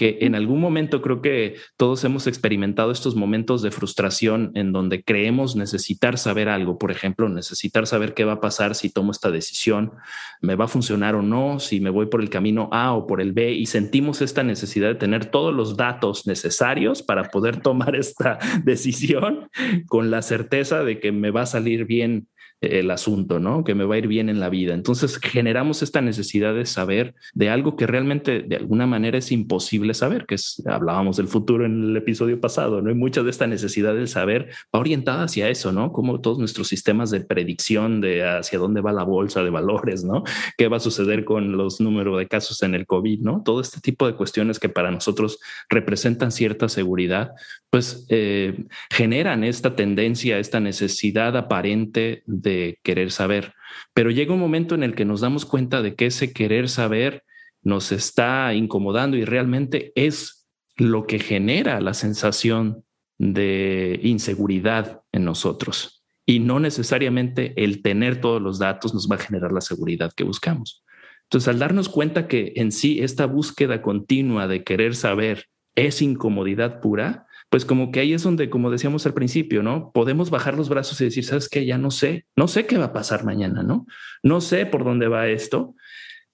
Que 0.00 0.16
en 0.22 0.34
algún 0.34 0.62
momento 0.62 1.02
creo 1.02 1.20
que 1.20 1.56
todos 1.76 2.04
hemos 2.04 2.26
experimentado 2.26 2.90
estos 2.90 3.16
momentos 3.16 3.60
de 3.60 3.70
frustración 3.70 4.50
en 4.54 4.72
donde 4.72 5.04
creemos 5.04 5.56
necesitar 5.56 6.16
saber 6.16 6.48
algo, 6.48 6.78
por 6.78 6.90
ejemplo, 6.90 7.28
necesitar 7.28 7.86
saber 7.86 8.14
qué 8.14 8.24
va 8.24 8.32
a 8.32 8.40
pasar 8.40 8.74
si 8.74 8.88
tomo 8.88 9.12
esta 9.12 9.30
decisión, 9.30 9.92
me 10.40 10.54
va 10.54 10.64
a 10.64 10.68
funcionar 10.68 11.16
o 11.16 11.20
no, 11.20 11.58
si 11.58 11.80
me 11.80 11.90
voy 11.90 12.06
por 12.06 12.22
el 12.22 12.30
camino 12.30 12.70
A 12.72 12.94
o 12.94 13.06
por 13.06 13.20
el 13.20 13.34
B 13.34 13.52
y 13.52 13.66
sentimos 13.66 14.22
esta 14.22 14.42
necesidad 14.42 14.88
de 14.88 14.94
tener 14.94 15.26
todos 15.26 15.52
los 15.52 15.76
datos 15.76 16.26
necesarios 16.26 17.02
para 17.02 17.24
poder 17.24 17.60
tomar 17.60 17.94
esta 17.94 18.38
decisión 18.64 19.50
con 19.86 20.10
la 20.10 20.22
certeza 20.22 20.82
de 20.82 20.98
que 20.98 21.12
me 21.12 21.30
va 21.30 21.42
a 21.42 21.46
salir 21.46 21.84
bien 21.84 22.26
el 22.60 22.90
asunto, 22.90 23.40
¿no? 23.40 23.64
Que 23.64 23.74
me 23.74 23.84
va 23.84 23.94
a 23.94 23.98
ir 23.98 24.06
bien 24.06 24.28
en 24.28 24.38
la 24.38 24.50
vida. 24.50 24.74
Entonces 24.74 25.18
generamos 25.18 25.82
esta 25.82 26.00
necesidad 26.00 26.54
de 26.54 26.66
saber 26.66 27.14
de 27.32 27.48
algo 27.48 27.76
que 27.76 27.86
realmente 27.86 28.40
de 28.42 28.56
alguna 28.56 28.86
manera 28.86 29.18
es 29.18 29.32
imposible 29.32 29.94
saber, 29.94 30.26
que 30.26 30.34
es, 30.34 30.62
hablábamos 30.66 31.16
del 31.16 31.28
futuro 31.28 31.64
en 31.64 31.90
el 31.90 31.96
episodio 31.96 32.40
pasado, 32.40 32.82
¿no? 32.82 32.90
Y 32.90 32.94
mucha 32.94 33.22
de 33.22 33.30
esta 33.30 33.46
necesidad 33.46 33.94
del 33.94 34.08
saber 34.08 34.50
va 34.74 34.80
orientada 34.80 35.24
hacia 35.24 35.48
eso, 35.48 35.72
¿no? 35.72 35.92
Como 35.92 36.20
todos 36.20 36.38
nuestros 36.38 36.68
sistemas 36.68 37.10
de 37.10 37.20
predicción 37.20 38.00
de 38.00 38.28
hacia 38.28 38.58
dónde 38.58 38.82
va 38.82 38.92
la 38.92 39.04
bolsa 39.04 39.42
de 39.42 39.50
valores, 39.50 40.04
¿no? 40.04 40.24
¿Qué 40.58 40.68
va 40.68 40.76
a 40.76 40.80
suceder 40.80 41.24
con 41.24 41.56
los 41.56 41.80
números 41.80 42.18
de 42.18 42.28
casos 42.28 42.62
en 42.62 42.74
el 42.74 42.86
COVID, 42.86 43.20
¿no? 43.20 43.42
Todo 43.42 43.60
este 43.60 43.80
tipo 43.80 44.06
de 44.06 44.14
cuestiones 44.14 44.58
que 44.58 44.68
para 44.68 44.90
nosotros 44.90 45.38
representan 45.70 46.30
cierta 46.30 46.68
seguridad, 46.68 47.32
pues 47.70 48.04
eh, 48.08 48.64
generan 48.90 49.44
esta 49.44 49.76
tendencia, 49.76 50.38
esta 50.38 50.60
necesidad 50.60 51.36
aparente 51.36 52.22
de 52.26 52.49
querer 52.82 53.10
saber. 53.10 53.54
Pero 53.94 54.10
llega 54.10 54.34
un 54.34 54.40
momento 54.40 54.74
en 54.74 54.82
el 54.82 54.94
que 54.94 55.04
nos 55.04 55.20
damos 55.20 55.44
cuenta 55.44 55.82
de 55.82 55.94
que 55.94 56.06
ese 56.06 56.32
querer 56.32 56.68
saber 56.68 57.24
nos 57.62 57.92
está 57.92 58.54
incomodando 58.54 59.16
y 59.16 59.24
realmente 59.24 59.92
es 59.94 60.48
lo 60.76 61.06
que 61.06 61.18
genera 61.18 61.80
la 61.80 61.94
sensación 61.94 62.84
de 63.18 64.00
inseguridad 64.02 65.02
en 65.12 65.24
nosotros. 65.24 66.02
Y 66.24 66.38
no 66.38 66.60
necesariamente 66.60 67.52
el 67.62 67.82
tener 67.82 68.20
todos 68.20 68.40
los 68.40 68.58
datos 68.58 68.94
nos 68.94 69.08
va 69.10 69.16
a 69.16 69.18
generar 69.18 69.52
la 69.52 69.60
seguridad 69.60 70.12
que 70.16 70.24
buscamos. 70.24 70.84
Entonces, 71.24 71.48
al 71.48 71.58
darnos 71.58 71.88
cuenta 71.88 72.26
que 72.28 72.54
en 72.56 72.72
sí 72.72 73.00
esta 73.00 73.26
búsqueda 73.26 73.82
continua 73.82 74.48
de 74.48 74.64
querer 74.64 74.96
saber 74.96 75.46
es 75.76 76.02
incomodidad 76.02 76.80
pura, 76.80 77.26
pues 77.50 77.64
como 77.64 77.90
que 77.90 77.98
ahí 77.98 78.14
es 78.14 78.22
donde, 78.22 78.48
como 78.48 78.70
decíamos 78.70 79.04
al 79.06 79.14
principio, 79.14 79.64
¿no? 79.64 79.90
Podemos 79.90 80.30
bajar 80.30 80.56
los 80.56 80.68
brazos 80.68 81.00
y 81.00 81.04
decir, 81.04 81.24
¿sabes 81.24 81.48
qué? 81.48 81.66
Ya 81.66 81.78
no 81.78 81.90
sé, 81.90 82.24
no 82.36 82.46
sé 82.46 82.64
qué 82.64 82.78
va 82.78 82.86
a 82.86 82.92
pasar 82.92 83.24
mañana, 83.24 83.64
¿no? 83.64 83.86
No 84.22 84.40
sé 84.40 84.66
por 84.66 84.84
dónde 84.84 85.08
va 85.08 85.26
esto. 85.26 85.74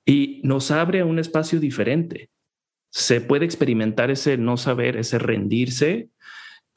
Y 0.04 0.42
nos 0.44 0.70
abre 0.70 1.00
a 1.00 1.06
un 1.06 1.18
espacio 1.18 1.58
diferente. 1.58 2.28
Se 2.92 3.22
puede 3.22 3.46
experimentar 3.46 4.10
ese 4.10 4.36
no 4.36 4.58
saber, 4.58 4.98
ese 4.98 5.18
rendirse 5.18 6.10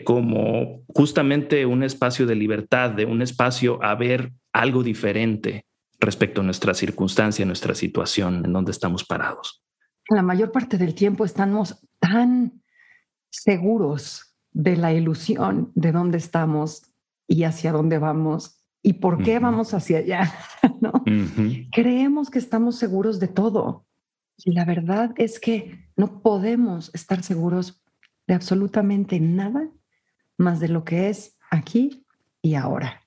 como 0.06 0.84
justamente 0.88 1.66
un 1.66 1.84
espacio 1.84 2.26
de 2.26 2.36
libertad, 2.36 2.92
de 2.92 3.04
un 3.04 3.22
espacio 3.22 3.84
a 3.84 3.94
ver 3.96 4.32
algo 4.54 4.84
diferente 4.84 5.66
respecto 6.00 6.40
a 6.40 6.46
nuestra 6.46 6.74
circunstancia, 6.74 7.46
nuestra 7.46 7.76
situación, 7.76 8.46
en 8.46 8.54
donde 8.54 8.72
estamos 8.72 9.04
parados. 9.04 9.62
La 10.08 10.22
mayor 10.22 10.54
parte 10.54 10.78
del 10.78 10.96
tiempo 10.96 11.26
estamos 11.26 11.86
tan 12.00 12.64
seguros 13.30 14.29
de 14.52 14.76
la 14.78 14.94
ilusión 14.94 15.72
de 15.76 15.92
dónde 15.92 16.18
estamos 16.18 16.84
y 17.28 17.44
hacia 17.44 17.72
dónde 17.72 18.00
vamos 18.00 18.60
y 18.82 18.94
por 18.94 19.24
qué 19.24 19.40
vamos 19.40 19.74
hacia 19.74 20.00
allá. 20.00 20.34
¿no? 20.82 21.04
Creemos 21.72 22.30
que 22.30 22.40
estamos 22.40 22.78
seguros 22.78 23.20
de 23.20 23.28
todo. 23.28 23.86
Y 24.38 24.54
la 24.54 24.64
verdad 24.64 25.12
es 25.18 25.40
que 25.40 25.90
no 25.98 26.22
podemos 26.22 26.92
estar 26.94 27.24
seguros 27.24 27.84
de 28.26 28.34
absolutamente 28.36 29.20
nada 29.20 29.70
más 30.38 30.60
de 30.60 30.70
lo 30.70 30.86
que 30.86 31.10
es 31.10 31.38
aquí 31.52 32.06
y 32.42 32.56
ahora. 32.56 33.02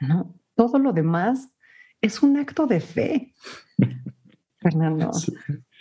¿no? 0.00 0.34
Todo 0.54 0.78
lo 0.78 0.92
demás 0.92 1.52
es 2.00 2.22
un 2.22 2.36
acto 2.36 2.66
de 2.66 2.80
fe, 2.80 3.34
Fernando. 4.60 5.10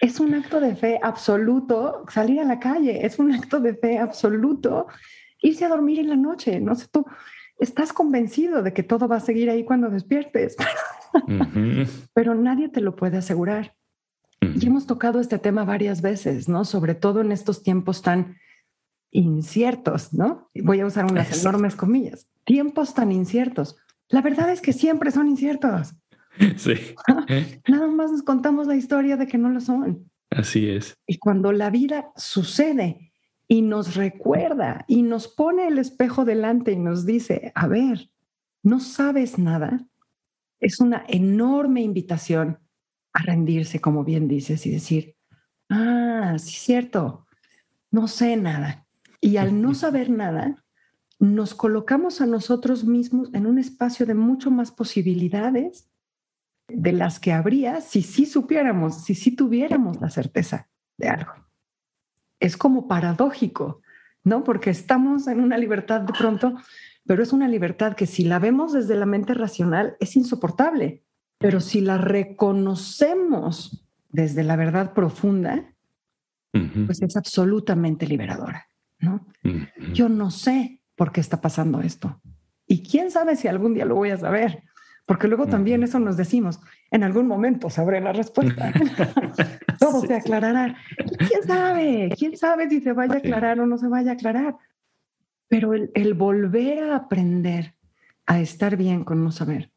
Es 0.01 0.19
un 0.19 0.33
acto 0.33 0.59
de 0.59 0.75
fe 0.75 0.99
absoluto 1.01 2.05
salir 2.09 2.39
a 2.39 2.43
la 2.43 2.59
calle, 2.59 3.05
es 3.05 3.17
un 3.19 3.31
acto 3.31 3.59
de 3.59 3.73
fe 3.73 3.97
absoluto 3.97 4.87
irse 5.41 5.65
a 5.65 5.69
dormir 5.69 5.99
en 5.99 6.09
la 6.09 6.15
noche. 6.15 6.59
No 6.59 6.75
sé, 6.75 6.87
tú 6.91 7.05
estás 7.59 7.93
convencido 7.93 8.61
de 8.61 8.73
que 8.73 8.83
todo 8.83 9.07
va 9.07 9.17
a 9.17 9.21
seguir 9.21 9.49
ahí 9.49 9.63
cuando 9.63 9.89
despiertes, 9.89 10.55
pero 12.13 12.35
nadie 12.35 12.69
te 12.69 12.81
lo 12.81 12.95
puede 12.95 13.17
asegurar. 13.17 13.75
Y 14.41 14.67
hemos 14.67 14.85
tocado 14.85 15.19
este 15.19 15.39
tema 15.39 15.65
varias 15.65 16.01
veces, 16.01 16.47
¿no? 16.47 16.63
Sobre 16.63 16.93
todo 16.93 17.21
en 17.21 17.31
estos 17.31 17.63
tiempos 17.63 18.03
tan 18.03 18.37
inciertos, 19.11 20.13
¿no? 20.13 20.49
Voy 20.53 20.79
a 20.79 20.85
usar 20.85 21.05
unas 21.05 21.41
enormes 21.41 21.75
comillas. 21.75 22.27
Tiempos 22.43 22.93
tan 22.93 23.11
inciertos. 23.11 23.77
La 24.09 24.21
verdad 24.21 24.51
es 24.51 24.61
que 24.61 24.73
siempre 24.73 25.11
son 25.11 25.27
inciertos. 25.27 25.95
Sí. 26.57 26.95
Nada 27.67 27.87
más 27.87 28.11
nos 28.11 28.23
contamos 28.23 28.67
la 28.67 28.75
historia 28.75 29.17
de 29.17 29.27
que 29.27 29.37
no 29.37 29.49
lo 29.49 29.59
son. 29.59 30.09
Así 30.29 30.69
es. 30.69 30.95
Y 31.07 31.17
cuando 31.17 31.51
la 31.51 31.69
vida 31.69 32.11
sucede 32.15 33.11
y 33.47 33.61
nos 33.61 33.95
recuerda 33.95 34.85
y 34.87 35.01
nos 35.03 35.27
pone 35.27 35.67
el 35.67 35.77
espejo 35.77 36.25
delante 36.25 36.73
y 36.73 36.77
nos 36.77 37.05
dice, 37.05 37.51
a 37.55 37.67
ver, 37.67 38.09
no 38.63 38.79
sabes 38.79 39.37
nada, 39.37 39.87
es 40.59 40.79
una 40.79 41.03
enorme 41.07 41.81
invitación 41.81 42.59
a 43.13 43.23
rendirse, 43.23 43.79
como 43.79 44.03
bien 44.03 44.27
dices, 44.27 44.65
y 44.65 44.71
decir, 44.71 45.15
ah, 45.69 46.35
sí 46.37 46.55
es 46.55 46.61
cierto, 46.61 47.25
no 47.89 48.07
sé 48.07 48.35
nada. 48.35 48.85
Y 49.21 49.37
al 49.37 49.61
no 49.61 49.73
saber 49.73 50.09
nada, 50.09 50.63
nos 51.19 51.55
colocamos 51.55 52.21
a 52.21 52.25
nosotros 52.25 52.83
mismos 52.83 53.29
en 53.33 53.47
un 53.47 53.57
espacio 53.57 54.05
de 54.05 54.13
mucho 54.13 54.51
más 54.51 54.71
posibilidades 54.71 55.89
de 56.67 56.91
las 56.91 57.19
que 57.19 57.31
habría 57.31 57.81
si 57.81 58.01
sí 58.01 58.25
supiéramos, 58.25 59.03
si 59.03 59.15
sí 59.15 59.35
tuviéramos 59.35 59.99
la 60.01 60.09
certeza 60.09 60.69
de 60.97 61.09
algo. 61.09 61.33
Es 62.39 62.57
como 62.57 62.87
paradójico, 62.87 63.81
¿no? 64.23 64.43
Porque 64.43 64.69
estamos 64.69 65.27
en 65.27 65.39
una 65.39 65.57
libertad 65.57 66.01
de 66.01 66.13
pronto, 66.13 66.55
pero 67.05 67.23
es 67.23 67.33
una 67.33 67.47
libertad 67.47 67.95
que 67.95 68.05
si 68.05 68.25
la 68.25 68.39
vemos 68.39 68.73
desde 68.73 68.95
la 68.95 69.05
mente 69.05 69.33
racional 69.33 69.95
es 69.99 70.15
insoportable. 70.15 71.03
Pero 71.39 71.59
si 71.61 71.81
la 71.81 71.97
reconocemos 71.97 73.87
desde 74.09 74.43
la 74.43 74.55
verdad 74.55 74.93
profunda, 74.93 75.73
pues 76.87 77.01
es 77.03 77.15
absolutamente 77.15 78.07
liberadora, 78.07 78.67
¿no? 78.99 79.27
Yo 79.93 80.09
no 80.09 80.31
sé 80.31 80.81
por 80.95 81.11
qué 81.11 81.21
está 81.21 81.39
pasando 81.39 81.81
esto. 81.81 82.19
Y 82.65 82.81
quién 82.81 83.11
sabe 83.11 83.35
si 83.35 83.47
algún 83.47 83.75
día 83.75 83.85
lo 83.85 83.95
voy 83.95 84.09
a 84.09 84.17
saber, 84.17 84.63
porque 85.07 85.29
luego 85.29 85.47
también 85.47 85.83
eso 85.83 85.99
nos 85.99 86.17
decimos, 86.17 86.59
en 86.91 87.05
algún 87.05 87.27
momento 87.27 87.69
sabré 87.69 88.01
la 88.01 88.11
respuesta. 88.11 88.73
Todo 89.79 90.01
se 90.01 90.13
aclarará. 90.13 90.75
¿Quién 91.17 91.43
sabe? 91.43 92.09
¿Quién 92.17 92.35
sabe 92.35 92.69
si 92.69 92.81
se 92.81 92.91
vaya 92.91 93.15
a 93.15 93.17
aclarar 93.19 93.61
o 93.61 93.65
no 93.65 93.77
se 93.77 93.87
vaya 93.87 94.11
a 94.11 94.13
aclarar? 94.15 94.57
Pero 95.47 95.73
el 95.73 96.13
volver 96.13 96.83
a 96.83 96.97
aprender 96.97 97.73
a 98.25 98.41
estar 98.41 98.75
bien 98.75 99.05
con 99.05 99.23
no 99.23 99.31
saber, 99.31 99.71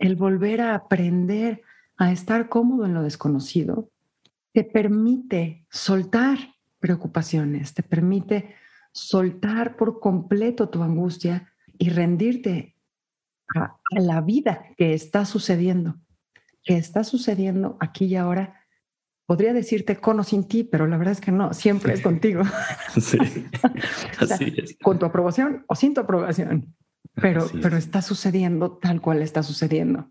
el 0.00 0.16
volver 0.16 0.60
a 0.60 0.74
aprender 0.74 1.62
a 1.96 2.10
estar 2.10 2.48
cómodo 2.48 2.86
en 2.86 2.94
lo 2.94 3.04
desconocido, 3.04 3.88
te 4.52 4.64
permite 4.64 5.64
soltar 5.70 6.38
preocupaciones, 6.80 7.72
te 7.72 7.84
permite 7.84 8.56
soltar 8.90 9.76
por 9.76 10.00
completo 10.00 10.68
tu 10.70 10.82
angustia 10.82 11.52
y 11.78 11.90
rendirte 11.90 12.75
a, 13.54 13.78
la 13.90 14.20
vida 14.20 14.64
que 14.76 14.94
está 14.94 15.24
sucediendo, 15.24 15.96
que 16.62 16.76
está 16.76 17.04
sucediendo 17.04 17.76
aquí 17.80 18.06
y 18.06 18.16
ahora. 18.16 18.62
Podría 19.26 19.52
decirte 19.52 19.96
con 19.96 20.20
o 20.20 20.24
sin 20.24 20.46
ti, 20.46 20.62
pero 20.62 20.86
la 20.86 20.96
verdad 20.96 21.10
es 21.10 21.20
que 21.20 21.32
no, 21.32 21.52
siempre 21.52 21.94
es 21.94 22.00
contigo. 22.00 22.42
Sí, 23.00 23.18
así 24.20 24.54
es. 24.56 24.76
Con 24.80 25.00
tu 25.00 25.06
aprobación 25.06 25.64
o 25.66 25.74
sin 25.74 25.94
tu 25.94 26.00
aprobación 26.00 26.76
pero, 27.14 27.46
pero 27.62 27.76
está 27.76 28.02
sucediendo 28.02 28.72
tal 28.72 29.00
cual 29.00 29.22
está 29.22 29.42
sucediendo. 29.42 30.10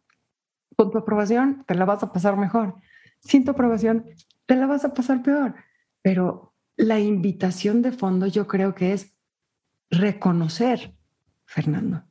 Con 0.76 0.92
tu 0.92 0.98
aprobación 0.98 1.64
te 1.68 1.76
la 1.76 1.86
vas 1.86 2.04
a 2.04 2.12
pasar 2.12 2.36
mejor. 2.36 2.76
Sin 3.20 3.46
tu 3.46 3.52
aprobación 3.52 4.06
te 4.46 4.56
la 4.56 4.66
vas 4.66 4.86
a 4.86 4.94
pasar 4.94 5.22
peor. 5.22 5.56
Pero 6.02 6.54
la 6.76 7.00
invitación 7.00 7.82
de 7.82 7.92
fondo 7.92 8.28
yo 8.28 8.48
creo 8.48 8.74
que 8.76 8.94
es 8.94 9.16
reconocer, 9.90 10.96
Fernando, 11.46 12.04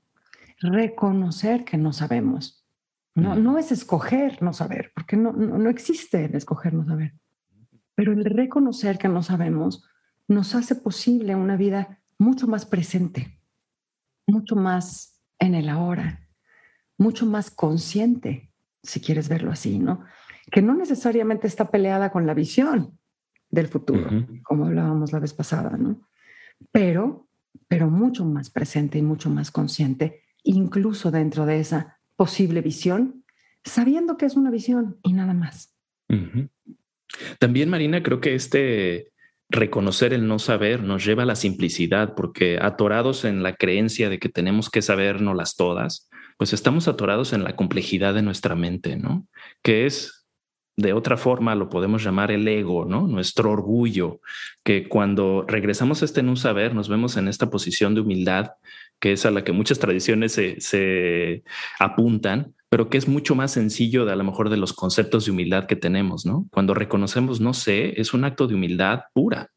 reconocer 0.64 1.64
que 1.64 1.76
no 1.76 1.92
sabemos. 1.92 2.66
No, 3.14 3.37
no 3.37 3.59
es 3.59 3.71
escoger 3.71 4.42
no 4.42 4.52
saber, 4.52 4.90
porque 4.94 5.16
no, 5.16 5.33
no, 5.33 5.56
no 5.59 5.71
existe 5.71 6.25
el 6.25 6.35
escoger 6.35 6.75
no 6.75 6.85
saber. 6.85 7.14
Pero 7.94 8.12
el 8.12 8.25
reconocer 8.25 8.99
que 8.99 9.09
no 9.09 9.23
sabemos 9.23 9.88
nos 10.26 10.56
hace 10.56 10.75
posible 10.75 11.37
una 11.37 11.56
vida 11.56 12.00
mucho 12.18 12.49
más 12.49 12.66
presente 12.66 13.38
mucho 14.26 14.56
más 14.56 15.21
en 15.38 15.54
el 15.54 15.68
ahora, 15.68 16.28
mucho 16.99 17.26
más 17.26 17.50
consciente, 17.50 18.52
si 18.83 19.00
quieres 19.00 19.28
verlo 19.28 19.50
así, 19.50 19.78
¿no? 19.78 20.04
Que 20.50 20.62
no 20.62 20.75
necesariamente 20.75 21.47
está 21.47 21.71
peleada 21.71 22.11
con 22.11 22.26
la 22.26 22.35
visión 22.35 22.99
del 23.50 23.68
futuro, 23.68 24.11
como 24.42 24.66
hablábamos 24.66 25.12
la 25.12 25.21
vez 25.21 25.33
pasada, 25.33 25.76
¿no? 25.76 26.00
Pero, 26.73 27.28
pero 27.68 27.88
mucho 27.88 28.25
más 28.25 28.50
presente 28.50 28.99
y 28.99 29.02
mucho 29.02 29.30
más 29.30 29.50
consciente, 29.50 30.23
incluso 30.45 31.11
dentro 31.11 31.47
de 31.47 31.59
esa 31.59 31.99
posible 32.17 32.61
visión, 32.61 33.25
sabiendo 33.65 34.17
que 34.17 34.27
es 34.27 34.37
una 34.37 34.51
visión 34.51 34.99
y 35.03 35.13
nada 35.13 35.35
más. 35.35 35.75
También, 37.39 37.69
Marina, 37.69 38.03
creo 38.03 38.21
que 38.21 38.35
este 38.35 39.13
reconocer 39.49 40.13
el 40.13 40.27
no 40.27 40.39
saber 40.39 40.83
nos 40.83 41.05
lleva 41.05 41.23
a 41.23 41.27
la 41.27 41.37
simplicidad, 41.37 42.15
porque 42.15 42.59
atorados 42.61 43.25
en 43.25 43.43
la 43.43 43.55
creencia 43.55 44.09
de 44.09 44.19
que 44.19 44.29
tenemos 44.29 44.71
que 44.71 44.81
las 45.35 45.57
todas, 45.57 46.09
pues 46.39 46.53
estamos 46.53 46.89
atorados 46.89 47.33
en 47.33 47.45
la 47.45 47.57
complejidad 47.57 48.15
de 48.15 48.23
nuestra 48.23 48.55
mente, 48.55 48.97
¿no? 48.97 49.27
Que 49.63 49.87
es, 49.87 50.27
de 50.77 50.93
otra 50.93 51.17
forma, 51.17 51.55
lo 51.55 51.69
podemos 51.69 52.03
llamar 52.03 52.33
el 52.33 52.49
ego, 52.49 52.85
¿no? 52.85 53.07
Nuestro 53.07 53.53
orgullo, 53.53 54.21
que 54.65 54.89
cuando 54.89 55.45
regresamos 55.47 56.03
a 56.03 56.07
este 56.07 56.23
no 56.23 56.37
saber, 56.37 56.75
nos 56.75 56.89
vemos 56.89 57.17
en 57.17 57.29
esta 57.29 57.51
posición 57.51 57.95
de 57.95 58.01
humildad, 58.01 58.53
que 59.04 59.12
es 59.12 59.26
a 59.26 59.30
la 59.30 59.44
que 59.44 59.52
muchas 59.52 59.78
tradiciones 59.78 60.32
se, 60.32 60.58
se 60.62 61.44
apuntan, 61.78 62.54
pero 62.70 62.88
que 62.88 62.96
es 62.96 63.06
mucho 63.06 63.34
más 63.34 63.52
sencillo 63.52 64.06
de 64.06 64.12
a 64.14 64.16
lo 64.16 64.25
mejor 64.25 64.49
de 64.49 64.56
los 64.56 64.73
conceptos 64.73 65.26
de 65.26 65.32
humildad 65.32 65.66
que 65.66 65.76
tenemos, 65.76 66.25
¿no? 66.25 66.46
Cuando 66.50 66.73
reconocemos 66.73 67.38
no 67.38 67.52
sé, 67.52 68.00
es 68.00 68.14
un 68.14 68.25
acto 68.25 68.46
de 68.46 68.54
humildad 68.54 69.00
pura. 69.12 69.50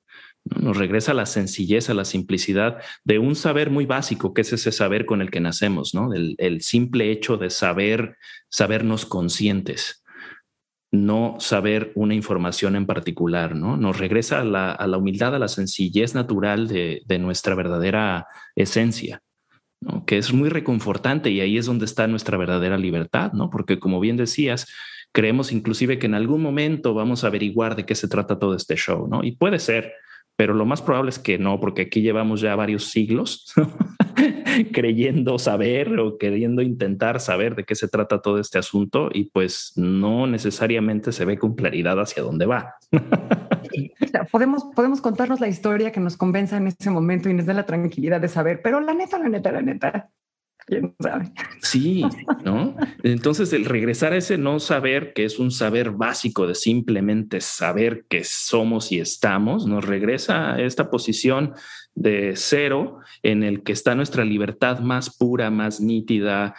Nos 0.43 0.75
regresa 0.75 1.13
a 1.13 1.15
la 1.15 1.25
sencillez, 1.25 1.89
a 1.89 1.93
la 1.93 2.03
simplicidad 2.03 2.79
de 3.05 3.19
un 3.19 3.37
saber 3.37 3.69
muy 3.69 3.85
básico, 3.85 4.33
que 4.33 4.41
es 4.41 4.51
ese 4.51 4.73
saber 4.73 5.05
con 5.05 5.21
el 5.21 5.31
que 5.31 5.39
nacemos, 5.39 5.93
¿no? 5.93 6.09
El 6.13 6.59
simple 6.59 7.09
hecho 7.09 7.37
de 7.37 7.49
saber, 7.49 8.17
sabernos 8.49 9.05
conscientes, 9.05 10.03
no 10.91 11.37
saber 11.39 11.93
una 11.95 12.15
información 12.15 12.75
en 12.75 12.85
particular, 12.85 13.55
¿no? 13.55 13.77
Nos 13.77 13.97
regresa 13.97 14.41
a 14.41 14.43
la, 14.43 14.97
humildad, 14.97 15.35
a 15.35 15.39
la 15.39 15.47
sencillez 15.47 16.15
natural 16.15 16.67
de, 16.67 17.01
de 17.05 17.17
nuestra 17.17 17.55
verdadera 17.55 18.27
esencia 18.57 19.21
que 20.05 20.17
es 20.17 20.33
muy 20.33 20.49
reconfortante 20.49 21.29
y 21.29 21.41
ahí 21.41 21.57
es 21.57 21.65
donde 21.65 21.85
está 21.85 22.07
nuestra 22.07 22.37
verdadera 22.37 22.77
libertad, 22.77 23.33
¿no? 23.33 23.49
Porque 23.49 23.79
como 23.79 23.99
bien 23.99 24.17
decías, 24.17 24.67
creemos 25.11 25.51
inclusive 25.51 25.99
que 25.99 26.07
en 26.07 26.15
algún 26.15 26.41
momento 26.41 26.93
vamos 26.93 27.23
a 27.23 27.27
averiguar 27.27 27.75
de 27.75 27.85
qué 27.85 27.95
se 27.95 28.07
trata 28.07 28.39
todo 28.39 28.55
este 28.55 28.75
show, 28.75 29.07
¿no? 29.07 29.23
Y 29.23 29.33
puede 29.33 29.59
ser, 29.59 29.93
pero 30.35 30.53
lo 30.53 30.65
más 30.65 30.81
probable 30.81 31.09
es 31.09 31.19
que 31.19 31.37
no, 31.37 31.59
porque 31.59 31.83
aquí 31.83 32.01
llevamos 32.01 32.41
ya 32.41 32.55
varios 32.55 32.85
siglos 32.85 33.53
creyendo 34.73 35.37
saber 35.39 35.99
o 35.99 36.17
queriendo 36.17 36.61
intentar 36.61 37.19
saber 37.19 37.55
de 37.55 37.63
qué 37.63 37.75
se 37.75 37.87
trata 37.87 38.21
todo 38.21 38.39
este 38.39 38.57
asunto 38.57 39.09
y 39.13 39.25
pues 39.25 39.73
no 39.75 40.27
necesariamente 40.27 41.11
se 41.11 41.25
ve 41.25 41.37
con 41.37 41.55
claridad 41.55 41.99
hacia 41.99 42.23
dónde 42.23 42.45
va. 42.45 42.75
podemos, 44.31 44.65
podemos 44.75 45.01
contarnos 45.01 45.39
la 45.39 45.47
historia 45.47 45.91
que 45.91 45.99
nos 45.99 46.17
convenza 46.17 46.57
en 46.57 46.67
ese 46.67 46.89
momento 46.89 47.29
y 47.29 47.33
nos 47.33 47.45
dé 47.45 47.53
la 47.53 47.65
tranquilidad 47.65 48.21
de 48.21 48.27
saber, 48.27 48.61
pero 48.61 48.79
la 48.79 48.93
neta, 48.93 49.17
la 49.19 49.29
neta, 49.29 49.51
la 49.51 49.61
neta, 49.61 50.09
quién 50.65 50.93
sabe. 50.99 51.31
Sí, 51.61 52.03
¿no? 52.43 52.75
Entonces, 53.03 53.53
el 53.53 53.65
regresar 53.65 54.13
a 54.13 54.17
ese 54.17 54.37
no 54.37 54.59
saber, 54.59 55.13
que 55.13 55.25
es 55.25 55.39
un 55.39 55.51
saber 55.51 55.91
básico 55.91 56.45
de 56.45 56.55
simplemente 56.55 57.41
saber 57.41 58.05
que 58.09 58.23
somos 58.23 58.91
y 58.91 58.99
estamos, 58.99 59.65
nos 59.65 59.85
regresa 59.85 60.53
a 60.53 60.61
esta 60.61 60.89
posición 60.89 61.53
de 61.95 62.33
cero 62.35 62.99
en 63.23 63.43
el 63.43 63.63
que 63.63 63.71
está 63.71 63.95
nuestra 63.95 64.23
libertad 64.23 64.79
más 64.79 65.15
pura, 65.17 65.49
más 65.49 65.81
nítida, 65.81 66.53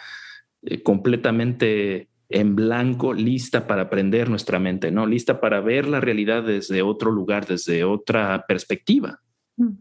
eh, 0.63 0.83
completamente 0.83 2.09
en 2.29 2.55
blanco, 2.55 3.13
lista 3.13 3.65
para 3.65 3.83
aprender 3.83 4.29
nuestra 4.29 4.59
mente, 4.59 4.91
¿no? 4.91 5.05
Lista 5.05 5.41
para 5.41 5.61
ver 5.61 5.87
la 5.87 5.99
realidad 5.99 6.43
desde 6.43 6.83
otro 6.83 7.11
lugar, 7.11 7.47
desde 7.47 7.83
otra 7.83 8.45
perspectiva. 8.47 9.19
Mm. 9.57 9.71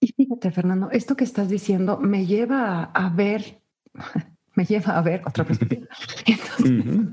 Y 0.00 0.12
fíjate, 0.12 0.50
Fernando, 0.50 0.90
esto 0.90 1.16
que 1.16 1.24
estás 1.24 1.48
diciendo 1.48 1.98
me 1.98 2.26
lleva 2.26 2.84
a, 2.84 3.08
ver, 3.10 3.60
me 4.54 4.64
lleva 4.64 4.96
a 4.96 5.02
ver 5.02 5.22
otra 5.26 5.44
perspectiva. 5.44 5.88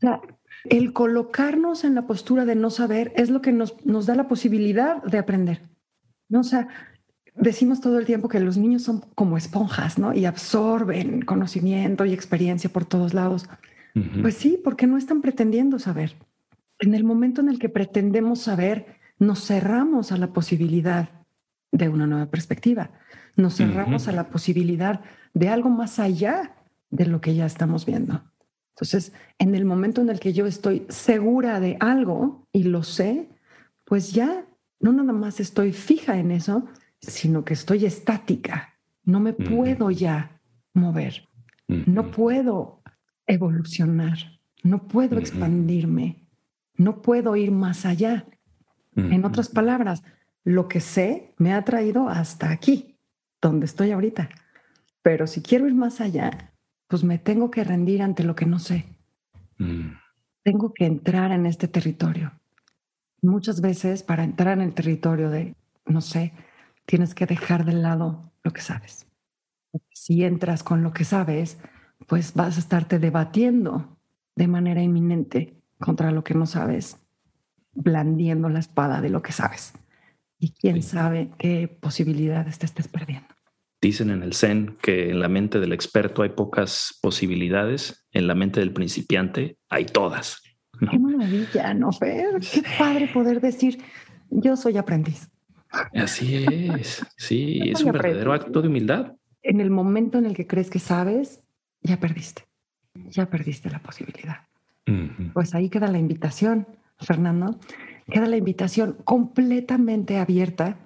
El 0.68 0.92
colocarnos 0.92 1.84
en 1.84 1.94
la 1.94 2.06
postura 2.06 2.44
de 2.44 2.56
no 2.56 2.70
saber 2.70 3.12
es 3.14 3.30
lo 3.30 3.40
que 3.40 3.52
nos, 3.52 3.84
nos 3.86 4.06
da 4.06 4.16
la 4.16 4.26
posibilidad 4.26 5.02
de 5.04 5.18
aprender. 5.18 5.62
¿no? 6.28 6.40
O 6.40 6.44
sea, 6.44 6.68
decimos 7.36 7.80
todo 7.80 7.98
el 7.98 8.06
tiempo 8.06 8.28
que 8.28 8.40
los 8.40 8.56
niños 8.56 8.82
son 8.82 9.04
como 9.14 9.36
esponjas, 9.36 9.98
¿no? 9.98 10.14
Y 10.14 10.24
absorben 10.24 11.22
conocimiento 11.22 12.04
y 12.04 12.12
experiencia 12.12 12.70
por 12.70 12.84
todos 12.84 13.14
lados. 13.14 13.48
Pues 14.20 14.34
sí, 14.34 14.60
porque 14.62 14.86
no 14.86 14.98
están 14.98 15.22
pretendiendo 15.22 15.78
saber. 15.78 16.16
En 16.80 16.94
el 16.94 17.02
momento 17.02 17.40
en 17.40 17.48
el 17.48 17.58
que 17.58 17.70
pretendemos 17.70 18.40
saber, 18.40 18.98
nos 19.18 19.46
cerramos 19.46 20.12
a 20.12 20.18
la 20.18 20.34
posibilidad 20.34 21.08
de 21.72 21.88
una 21.88 22.06
nueva 22.06 22.26
perspectiva. 22.26 22.90
Nos 23.36 23.56
cerramos 23.56 24.06
a 24.08 24.12
la 24.12 24.28
posibilidad 24.28 25.00
de 25.32 25.48
algo 25.48 25.70
más 25.70 25.98
allá 25.98 26.56
de 26.90 27.06
lo 27.06 27.22
que 27.22 27.34
ya 27.34 27.46
estamos 27.46 27.86
viendo. 27.86 28.22
Entonces, 28.74 29.14
en 29.38 29.54
el 29.54 29.64
momento 29.64 30.02
en 30.02 30.10
el 30.10 30.20
que 30.20 30.34
yo 30.34 30.46
estoy 30.46 30.84
segura 30.90 31.60
de 31.60 31.78
algo 31.80 32.46
y 32.52 32.64
lo 32.64 32.82
sé, 32.82 33.30
pues 33.84 34.12
ya 34.12 34.44
no 34.80 34.92
nada 34.92 35.12
más 35.12 35.40
estoy 35.40 35.72
fija 35.72 36.18
en 36.18 36.30
eso, 36.30 36.66
sino 37.06 37.44
que 37.44 37.54
estoy 37.54 37.84
estática. 37.84 38.74
No 39.04 39.20
me 39.20 39.32
puedo 39.32 39.90
ya 39.90 40.40
mover. 40.74 41.28
No 41.68 42.10
puedo 42.10 42.82
evolucionar. 43.26 44.18
No 44.62 44.86
puedo 44.88 45.18
expandirme. 45.18 46.28
No 46.76 47.02
puedo 47.02 47.36
ir 47.36 47.50
más 47.50 47.86
allá. 47.86 48.26
En 48.96 49.24
otras 49.24 49.48
palabras, 49.48 50.02
lo 50.42 50.68
que 50.68 50.80
sé 50.80 51.34
me 51.36 51.52
ha 51.52 51.62
traído 51.64 52.08
hasta 52.08 52.50
aquí, 52.50 52.98
donde 53.42 53.66
estoy 53.66 53.90
ahorita. 53.90 54.30
Pero 55.02 55.26
si 55.26 55.42
quiero 55.42 55.66
ir 55.66 55.74
más 55.74 56.00
allá, 56.00 56.54
pues 56.88 57.04
me 57.04 57.18
tengo 57.18 57.50
que 57.50 57.62
rendir 57.62 58.02
ante 58.02 58.24
lo 58.24 58.34
que 58.34 58.46
no 58.46 58.58
sé. 58.58 58.86
Mm. 59.58 59.90
Tengo 60.42 60.72
que 60.72 60.86
entrar 60.86 61.32
en 61.32 61.46
este 61.46 61.68
territorio. 61.68 62.32
Muchas 63.22 63.60
veces 63.60 64.02
para 64.02 64.24
entrar 64.24 64.58
en 64.58 64.64
el 64.64 64.74
territorio 64.74 65.30
de, 65.30 65.54
no 65.84 66.00
sé, 66.00 66.32
tienes 66.86 67.14
que 67.14 67.26
dejar 67.26 67.64
de 67.64 67.74
lado 67.74 68.32
lo 68.42 68.52
que 68.52 68.62
sabes. 68.62 69.06
Si 69.92 70.24
entras 70.24 70.62
con 70.62 70.82
lo 70.82 70.92
que 70.92 71.04
sabes, 71.04 71.58
pues 72.06 72.34
vas 72.34 72.56
a 72.56 72.60
estarte 72.60 72.98
debatiendo 72.98 73.98
de 74.36 74.48
manera 74.48 74.82
inminente 74.82 75.60
contra 75.78 76.12
lo 76.12 76.24
que 76.24 76.34
no 76.34 76.46
sabes, 76.46 76.98
blandiendo 77.72 78.48
la 78.48 78.60
espada 78.60 79.00
de 79.00 79.10
lo 79.10 79.22
que 79.22 79.32
sabes. 79.32 79.74
Y 80.38 80.52
quién 80.52 80.82
sabe 80.82 81.30
qué 81.38 81.68
posibilidades 81.68 82.58
te 82.58 82.66
estés 82.66 82.88
perdiendo. 82.88 83.28
Dicen 83.80 84.10
en 84.10 84.22
el 84.22 84.34
Zen 84.34 84.76
que 84.80 85.10
en 85.10 85.20
la 85.20 85.28
mente 85.28 85.60
del 85.60 85.72
experto 85.72 86.22
hay 86.22 86.30
pocas 86.30 86.98
posibilidades, 87.02 88.06
en 88.12 88.26
la 88.26 88.34
mente 88.34 88.60
del 88.60 88.72
principiante 88.72 89.58
hay 89.68 89.86
todas. 89.86 90.42
Qué 90.78 90.98
maravilla, 90.98 91.74
¿no, 91.74 91.92
Fer? 91.92 92.40
Qué 92.40 92.62
padre 92.78 93.08
poder 93.08 93.40
decir, 93.40 93.82
yo 94.30 94.56
soy 94.56 94.76
aprendiz. 94.76 95.30
Así 95.70 96.44
es, 96.44 97.04
sí, 97.16 97.60
es 97.64 97.82
un 97.82 97.92
verdadero 97.92 98.32
acto 98.32 98.62
de 98.62 98.68
humildad. 98.68 99.14
En 99.42 99.60
el 99.60 99.70
momento 99.70 100.18
en 100.18 100.26
el 100.26 100.34
que 100.34 100.46
crees 100.46 100.70
que 100.70 100.78
sabes, 100.78 101.46
ya 101.82 101.98
perdiste, 101.98 102.46
ya 103.08 103.26
perdiste 103.26 103.70
la 103.70 103.80
posibilidad. 103.80 104.46
Pues 105.34 105.54
ahí 105.54 105.68
queda 105.68 105.88
la 105.88 105.98
invitación, 105.98 106.66
Fernando, 106.98 107.58
queda 108.08 108.26
la 108.26 108.36
invitación 108.36 108.96
completamente 109.04 110.18
abierta 110.18 110.78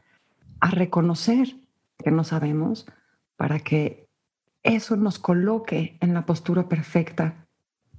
a 0.60 0.70
reconocer 0.70 1.56
que 1.98 2.10
no 2.10 2.24
sabemos 2.24 2.86
para 3.36 3.58
que 3.60 4.08
eso 4.62 4.96
nos 4.96 5.18
coloque 5.18 5.98
en 6.00 6.14
la 6.14 6.26
postura 6.26 6.68
perfecta 6.68 7.46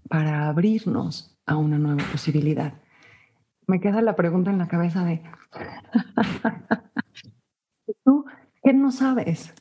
para 0.10 0.48
abrirnos 0.48 1.38
a 1.46 1.56
una 1.56 1.78
nueva 1.78 2.04
posibilidad. 2.12 2.74
Me 3.72 3.80
queda 3.80 4.02
la 4.02 4.18
pregunta 4.18 4.52
en 4.52 4.58
la 4.58 4.68
cabeza 4.68 5.06
de, 5.06 5.22
¿tú 8.04 8.26
qué 8.62 8.74
no 8.74 8.92
sabes? 8.92 9.54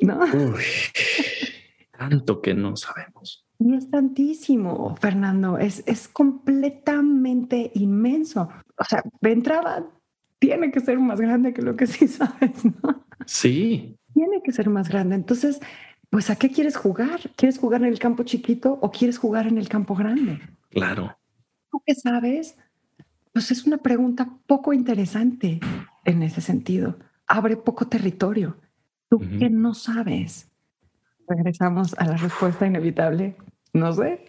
¿No? 0.00 0.18
tanto 1.96 2.42
que 2.42 2.52
no 2.52 2.74
sabemos. 2.74 3.46
Y 3.60 3.74
es 3.76 3.88
tantísimo, 3.92 4.96
Fernando, 4.96 5.56
es, 5.56 5.84
es 5.86 6.08
completamente 6.08 7.70
inmenso. 7.74 8.48
O 8.76 8.82
sea, 8.82 9.04
de 9.20 9.30
entrada, 9.30 9.86
tiene 10.40 10.72
que 10.72 10.80
ser 10.80 10.98
más 10.98 11.20
grande 11.20 11.54
que 11.54 11.62
lo 11.62 11.76
que 11.76 11.86
sí 11.86 12.08
sabes, 12.08 12.64
¿no? 12.64 13.06
Sí. 13.24 13.96
Tiene 14.14 14.42
que 14.42 14.50
ser 14.50 14.68
más 14.68 14.88
grande. 14.88 15.14
Entonces, 15.14 15.60
pues 16.10 16.28
¿a 16.28 16.34
qué 16.34 16.50
quieres 16.50 16.76
jugar? 16.76 17.20
¿Quieres 17.36 17.56
jugar 17.56 17.82
en 17.82 17.86
el 17.86 18.00
campo 18.00 18.24
chiquito 18.24 18.80
o 18.82 18.90
quieres 18.90 19.16
jugar 19.16 19.46
en 19.46 19.58
el 19.58 19.68
campo 19.68 19.94
grande? 19.94 20.40
Claro. 20.70 21.16
¿Tú 21.70 21.80
qué 21.86 21.94
sabes? 21.94 22.56
Pues 23.40 23.52
es 23.52 23.64
una 23.64 23.78
pregunta 23.78 24.28
poco 24.46 24.74
interesante 24.74 25.60
en 26.04 26.22
ese 26.22 26.42
sentido. 26.42 26.98
Abre 27.26 27.56
poco 27.56 27.88
territorio. 27.88 28.58
¿Tú 29.08 29.18
qué 29.18 29.48
no 29.48 29.72
sabes? 29.72 30.50
Regresamos 31.26 31.94
a 31.94 32.04
la 32.04 32.18
respuesta 32.18 32.66
inevitable. 32.66 33.36
No 33.72 33.94
sé. 33.94 34.26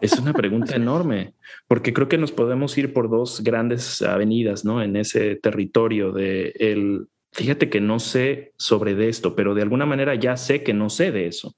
Es 0.00 0.18
una 0.18 0.32
pregunta 0.32 0.74
enorme, 0.74 1.34
porque 1.68 1.92
creo 1.92 2.08
que 2.08 2.16
nos 2.16 2.32
podemos 2.32 2.78
ir 2.78 2.94
por 2.94 3.10
dos 3.10 3.42
grandes 3.44 4.00
avenidas, 4.00 4.64
¿no? 4.64 4.82
En 4.82 4.96
ese 4.96 5.36
territorio 5.36 6.12
de 6.12 6.54
el 6.58 7.08
fíjate 7.32 7.68
que 7.68 7.82
no 7.82 7.98
sé 7.98 8.54
sobre 8.56 8.94
de 8.94 9.10
esto, 9.10 9.36
pero 9.36 9.54
de 9.54 9.60
alguna 9.60 9.84
manera 9.84 10.14
ya 10.14 10.38
sé 10.38 10.62
que 10.62 10.72
no 10.72 10.88
sé 10.88 11.12
de 11.12 11.26
eso. 11.26 11.54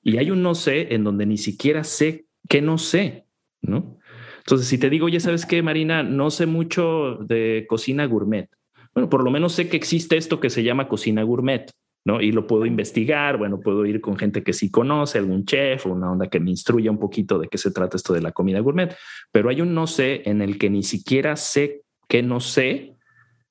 Y 0.00 0.18
hay 0.18 0.30
un 0.30 0.44
no 0.44 0.54
sé 0.54 0.94
en 0.94 1.02
donde 1.02 1.26
ni 1.26 1.38
siquiera 1.38 1.82
sé 1.82 2.26
que 2.48 2.62
no 2.62 2.78
sé, 2.78 3.26
¿no? 3.62 3.98
Entonces, 4.46 4.68
si 4.68 4.78
te 4.78 4.90
digo, 4.90 5.08
ya 5.08 5.18
sabes 5.18 5.44
que, 5.44 5.60
Marina, 5.60 6.04
no 6.04 6.30
sé 6.30 6.46
mucho 6.46 7.16
de 7.16 7.66
cocina 7.68 8.06
gourmet. 8.06 8.48
Bueno, 8.94 9.10
por 9.10 9.24
lo 9.24 9.30
menos 9.32 9.54
sé 9.54 9.68
que 9.68 9.76
existe 9.76 10.16
esto 10.16 10.38
que 10.38 10.50
se 10.50 10.62
llama 10.62 10.86
cocina 10.86 11.24
gourmet, 11.24 11.68
¿no? 12.04 12.20
Y 12.20 12.30
lo 12.30 12.46
puedo 12.46 12.64
investigar, 12.64 13.38
bueno, 13.38 13.58
puedo 13.58 13.84
ir 13.86 14.00
con 14.00 14.16
gente 14.16 14.44
que 14.44 14.52
sí 14.52 14.70
conoce, 14.70 15.18
algún 15.18 15.44
chef 15.46 15.86
o 15.86 15.90
una 15.90 16.12
onda 16.12 16.28
que 16.28 16.38
me 16.38 16.50
instruya 16.50 16.92
un 16.92 17.00
poquito 17.00 17.40
de 17.40 17.48
qué 17.48 17.58
se 17.58 17.72
trata 17.72 17.96
esto 17.96 18.14
de 18.14 18.20
la 18.20 18.30
comida 18.30 18.60
gourmet, 18.60 18.94
pero 19.32 19.50
hay 19.50 19.60
un 19.60 19.74
no 19.74 19.88
sé 19.88 20.22
en 20.26 20.40
el 20.40 20.58
que 20.58 20.70
ni 20.70 20.84
siquiera 20.84 21.34
sé 21.34 21.82
que 22.06 22.22
no 22.22 22.38
sé 22.38 22.94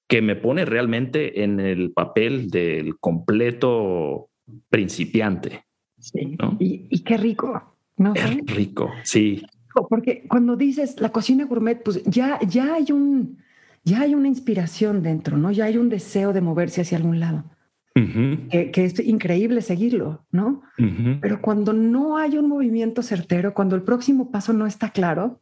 que 0.08 0.22
me 0.22 0.38
pone 0.38 0.64
realmente 0.64 1.44
en 1.44 1.60
el 1.60 1.92
papel 1.92 2.50
del 2.50 2.98
completo 3.00 4.30
principiante. 4.70 5.66
Sí. 6.00 6.38
Y, 6.60 7.04
qué 7.04 7.18
rico, 7.18 7.76
¿no? 7.98 8.14
Es 8.16 8.38
rico, 8.46 8.92
sí. 9.04 9.46
Porque 9.90 10.26
cuando 10.28 10.56
dices 10.56 11.00
la 11.00 11.10
cocina 11.10 11.46
gourmet, 11.46 11.82
pues 11.82 12.04
ya, 12.06 12.40
ya 12.48 12.76
hay 12.76 12.92
un, 12.92 13.38
ya 13.84 14.02
hay 14.02 14.16
una 14.16 14.28
inspiración 14.28 15.04
dentro, 15.04 15.38
¿no? 15.38 15.52
Ya 15.52 15.66
hay 15.66 15.78
un 15.78 15.90
deseo 15.90 16.34
de 16.34 16.42
moverse 16.42 16.82
hacia 16.82 16.98
algún 16.98 17.20
lado. 17.20 17.44
que, 17.94 18.72
es 18.76 19.00
increíble 19.00 19.62
seguirlo, 19.62 20.26
¿no? 20.32 20.64
Pero 21.22 21.42
cuando 21.42 21.72
no 21.72 22.18
hay 22.18 22.38
un 22.38 22.50
movimiento 22.50 23.02
certero, 23.02 23.54
cuando 23.54 23.76
el 23.76 23.84
próximo 23.84 24.32
paso 24.32 24.54
no 24.54 24.66
está 24.66 24.90
claro, 24.90 25.40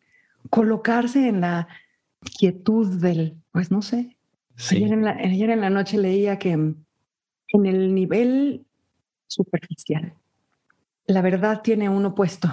colocarse 0.49 1.27
en 1.27 1.41
la 1.41 1.67
quietud 2.37 2.99
del, 2.99 3.35
pues 3.51 3.71
no 3.71 3.81
sé, 3.81 4.17
Ayer, 4.69 4.93
en 4.93 5.03
la, 5.03 5.11
ayer 5.11 5.49
en 5.49 5.61
la 5.61 5.69
noche 5.71 5.97
leía 5.97 6.37
que 6.37 6.51
en 6.51 6.85
el 7.65 7.95
nivel 7.95 8.65
superficial, 9.27 10.13
la 11.07 11.21
verdad 11.21 11.61
tiene 11.63 11.89
un 11.89 12.05
opuesto. 12.05 12.49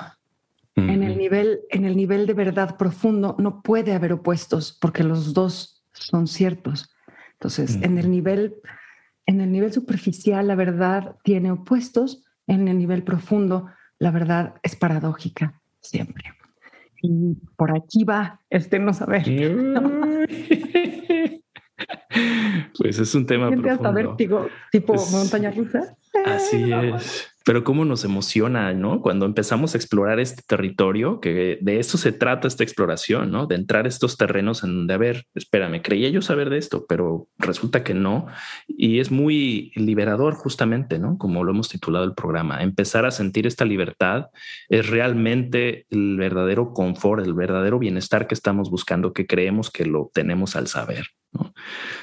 En 0.77 1.03
el 1.03 1.19
nivel, 1.19 1.61
en 1.71 1.85
el 1.85 1.97
nivel 1.97 2.27
de 2.27 2.33
verdad 2.33 2.79
profundo 2.79 3.37
no 3.39 3.61
puede 3.61 3.93
haber 3.93 4.13
opuestos 4.13 4.77
porque 4.81 5.05
los 5.05 5.35
dos 5.35 5.85
son 5.93 6.27
ciertos. 6.27 6.95
Entonces, 7.33 7.79
en 7.83 7.99
el 7.99 8.11
nivel, 8.11 8.55
en 9.27 9.41
el 9.41 9.53
nivel 9.53 9.73
superficial, 9.73 10.47
la 10.47 10.55
verdad 10.55 11.17
tiene 11.23 11.51
opuestos. 11.51 12.25
En 12.47 12.69
el 12.69 12.79
nivel 12.79 13.03
profundo, 13.03 13.67
la 13.99 14.11
verdad 14.11 14.55
es 14.63 14.77
paradójica 14.77 15.61
siempre. 15.81 16.25
Y 17.03 17.35
por 17.57 17.77
aquí 17.77 18.05
va 18.05 18.41
este 18.51 18.79
no 18.79 18.93
saber. 18.93 19.25
Pues 22.77 22.99
es 22.99 23.15
un 23.15 23.27
tema 23.27 23.51
profundo. 23.51 24.17
tipo 24.71 24.95
montaña 25.13 25.51
rusa. 25.51 25.97
Así 26.27 26.71
es. 26.73 27.30
Pero 27.45 27.65
cómo 27.65 27.85
nos 27.85 28.05
emociona, 28.05 28.73
¿no? 28.75 29.01
Cuando 29.01 29.25
empezamos 29.27 29.75
a 29.75 29.79
explorar 29.79 30.21
este 30.21 30.43
territorio, 30.47 31.21
que 31.21 31.59
de 31.61 31.79
eso 31.79 31.97
se 31.97 32.13
trata 32.13 32.47
esta 32.49 32.65
exploración, 32.65 33.31
¿no? 33.31 33.47
De 33.47 33.55
entrar 33.55 33.87
a 33.87 33.89
estos 33.89 34.17
terrenos 34.17 34.63
en 34.63 34.77
donde, 34.77 34.95
a 34.95 34.99
ver, 34.99 35.27
espérame, 35.35 35.81
creía 35.83 36.11
yo 36.11 36.21
saber 36.21 36.51
de 36.51 36.59
esto, 36.59 36.85
pero 36.89 37.29
resulta 37.39 37.83
que 37.83 37.95
no. 37.95 38.27
Y 38.69 39.01
es 39.01 39.11
muy 39.11 39.73
liberador 39.75 40.35
justamente, 40.35 40.99
¿no? 40.99 41.17
Como 41.17 41.43
lo 41.45 41.53
hemos 41.53 41.69
titulado 41.69 42.05
el 42.05 42.15
programa. 42.15 42.63
Empezar 42.63 43.07
a 43.07 43.11
sentir 43.11 43.47
esta 43.47 43.65
libertad 43.65 44.27
es 44.69 44.89
realmente 44.89 45.87
el 45.91 46.17
verdadero 46.17 46.73
confort, 46.73 47.25
el 47.25 47.35
verdadero 47.35 47.79
bienestar 47.79 48.27
que 48.27 48.35
estamos 48.35 48.71
buscando, 48.71 49.13
que 49.13 49.27
creemos 49.27 49.71
que 49.71 49.87
lo 49.87 50.11
tenemos 50.13 50.57
al 50.57 50.67
saber. 50.67 51.07
¿no? 51.33 51.53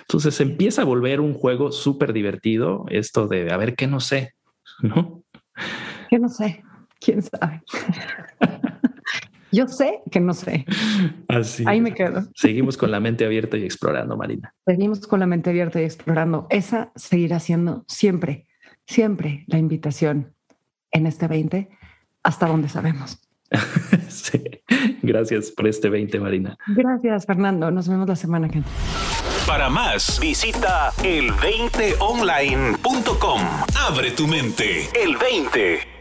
Entonces 0.02 0.40
empieza 0.42 0.82
a 0.82 0.86
volver 0.86 1.20
un 1.20 1.34
juego 1.34 1.72
súper 1.72 2.14
divertido 2.14 2.86
esto 2.90 3.28
de 3.28 3.52
a 3.52 3.58
ver 3.58 3.76
qué 3.76 3.88
no 3.88 4.00
sé, 4.00 4.34
¿no? 4.82 5.24
Que 6.10 6.20
no 6.20 6.30
sé, 6.30 6.64
quién 7.00 7.22
sabe. 7.22 7.64
Yo 9.52 9.68
sé 9.68 10.02
que 10.12 10.20
no 10.20 10.34
sé. 10.34 10.66
Así. 11.28 11.64
Ahí 11.66 11.82
me 11.82 11.94
quedo. 11.94 12.24
Seguimos 12.36 12.78
con 12.78 12.92
la 12.92 13.00
mente 13.00 13.26
abierta 13.26 13.58
y 13.58 13.64
explorando, 13.64 14.16
Marina. 14.18 14.54
Seguimos 14.66 15.08
con 15.08 15.20
la 15.20 15.26
mente 15.26 15.50
abierta 15.50 15.82
y 15.82 15.86
explorando. 15.86 16.46
Esa 16.50 16.92
seguirá 16.96 17.40
siendo 17.40 17.86
siempre, 17.88 18.48
siempre 18.86 19.46
la 19.48 19.58
invitación 19.58 20.34
en 20.92 21.08
este 21.08 21.28
20 21.28 21.70
hasta 22.24 22.48
donde 22.48 22.70
sabemos. 22.70 23.22
sí. 24.10 24.42
Gracias 25.02 25.52
por 25.52 25.68
este 25.68 25.90
20, 25.90 26.20
Marina. 26.20 26.58
Gracias, 26.68 27.26
Fernando. 27.26 27.72
Nos 27.72 27.88
vemos 27.88 28.08
la 28.08 28.18
semana 28.18 28.50
que 28.50 28.60
viene. 28.60 28.68
Para 29.48 29.70
más, 29.70 30.20
visita 30.20 30.92
el20online.com. 30.98 33.42
Abre 33.88 34.12
tu 34.12 34.28
mente. 34.28 34.90
El 34.94 35.16
20. 35.16 35.97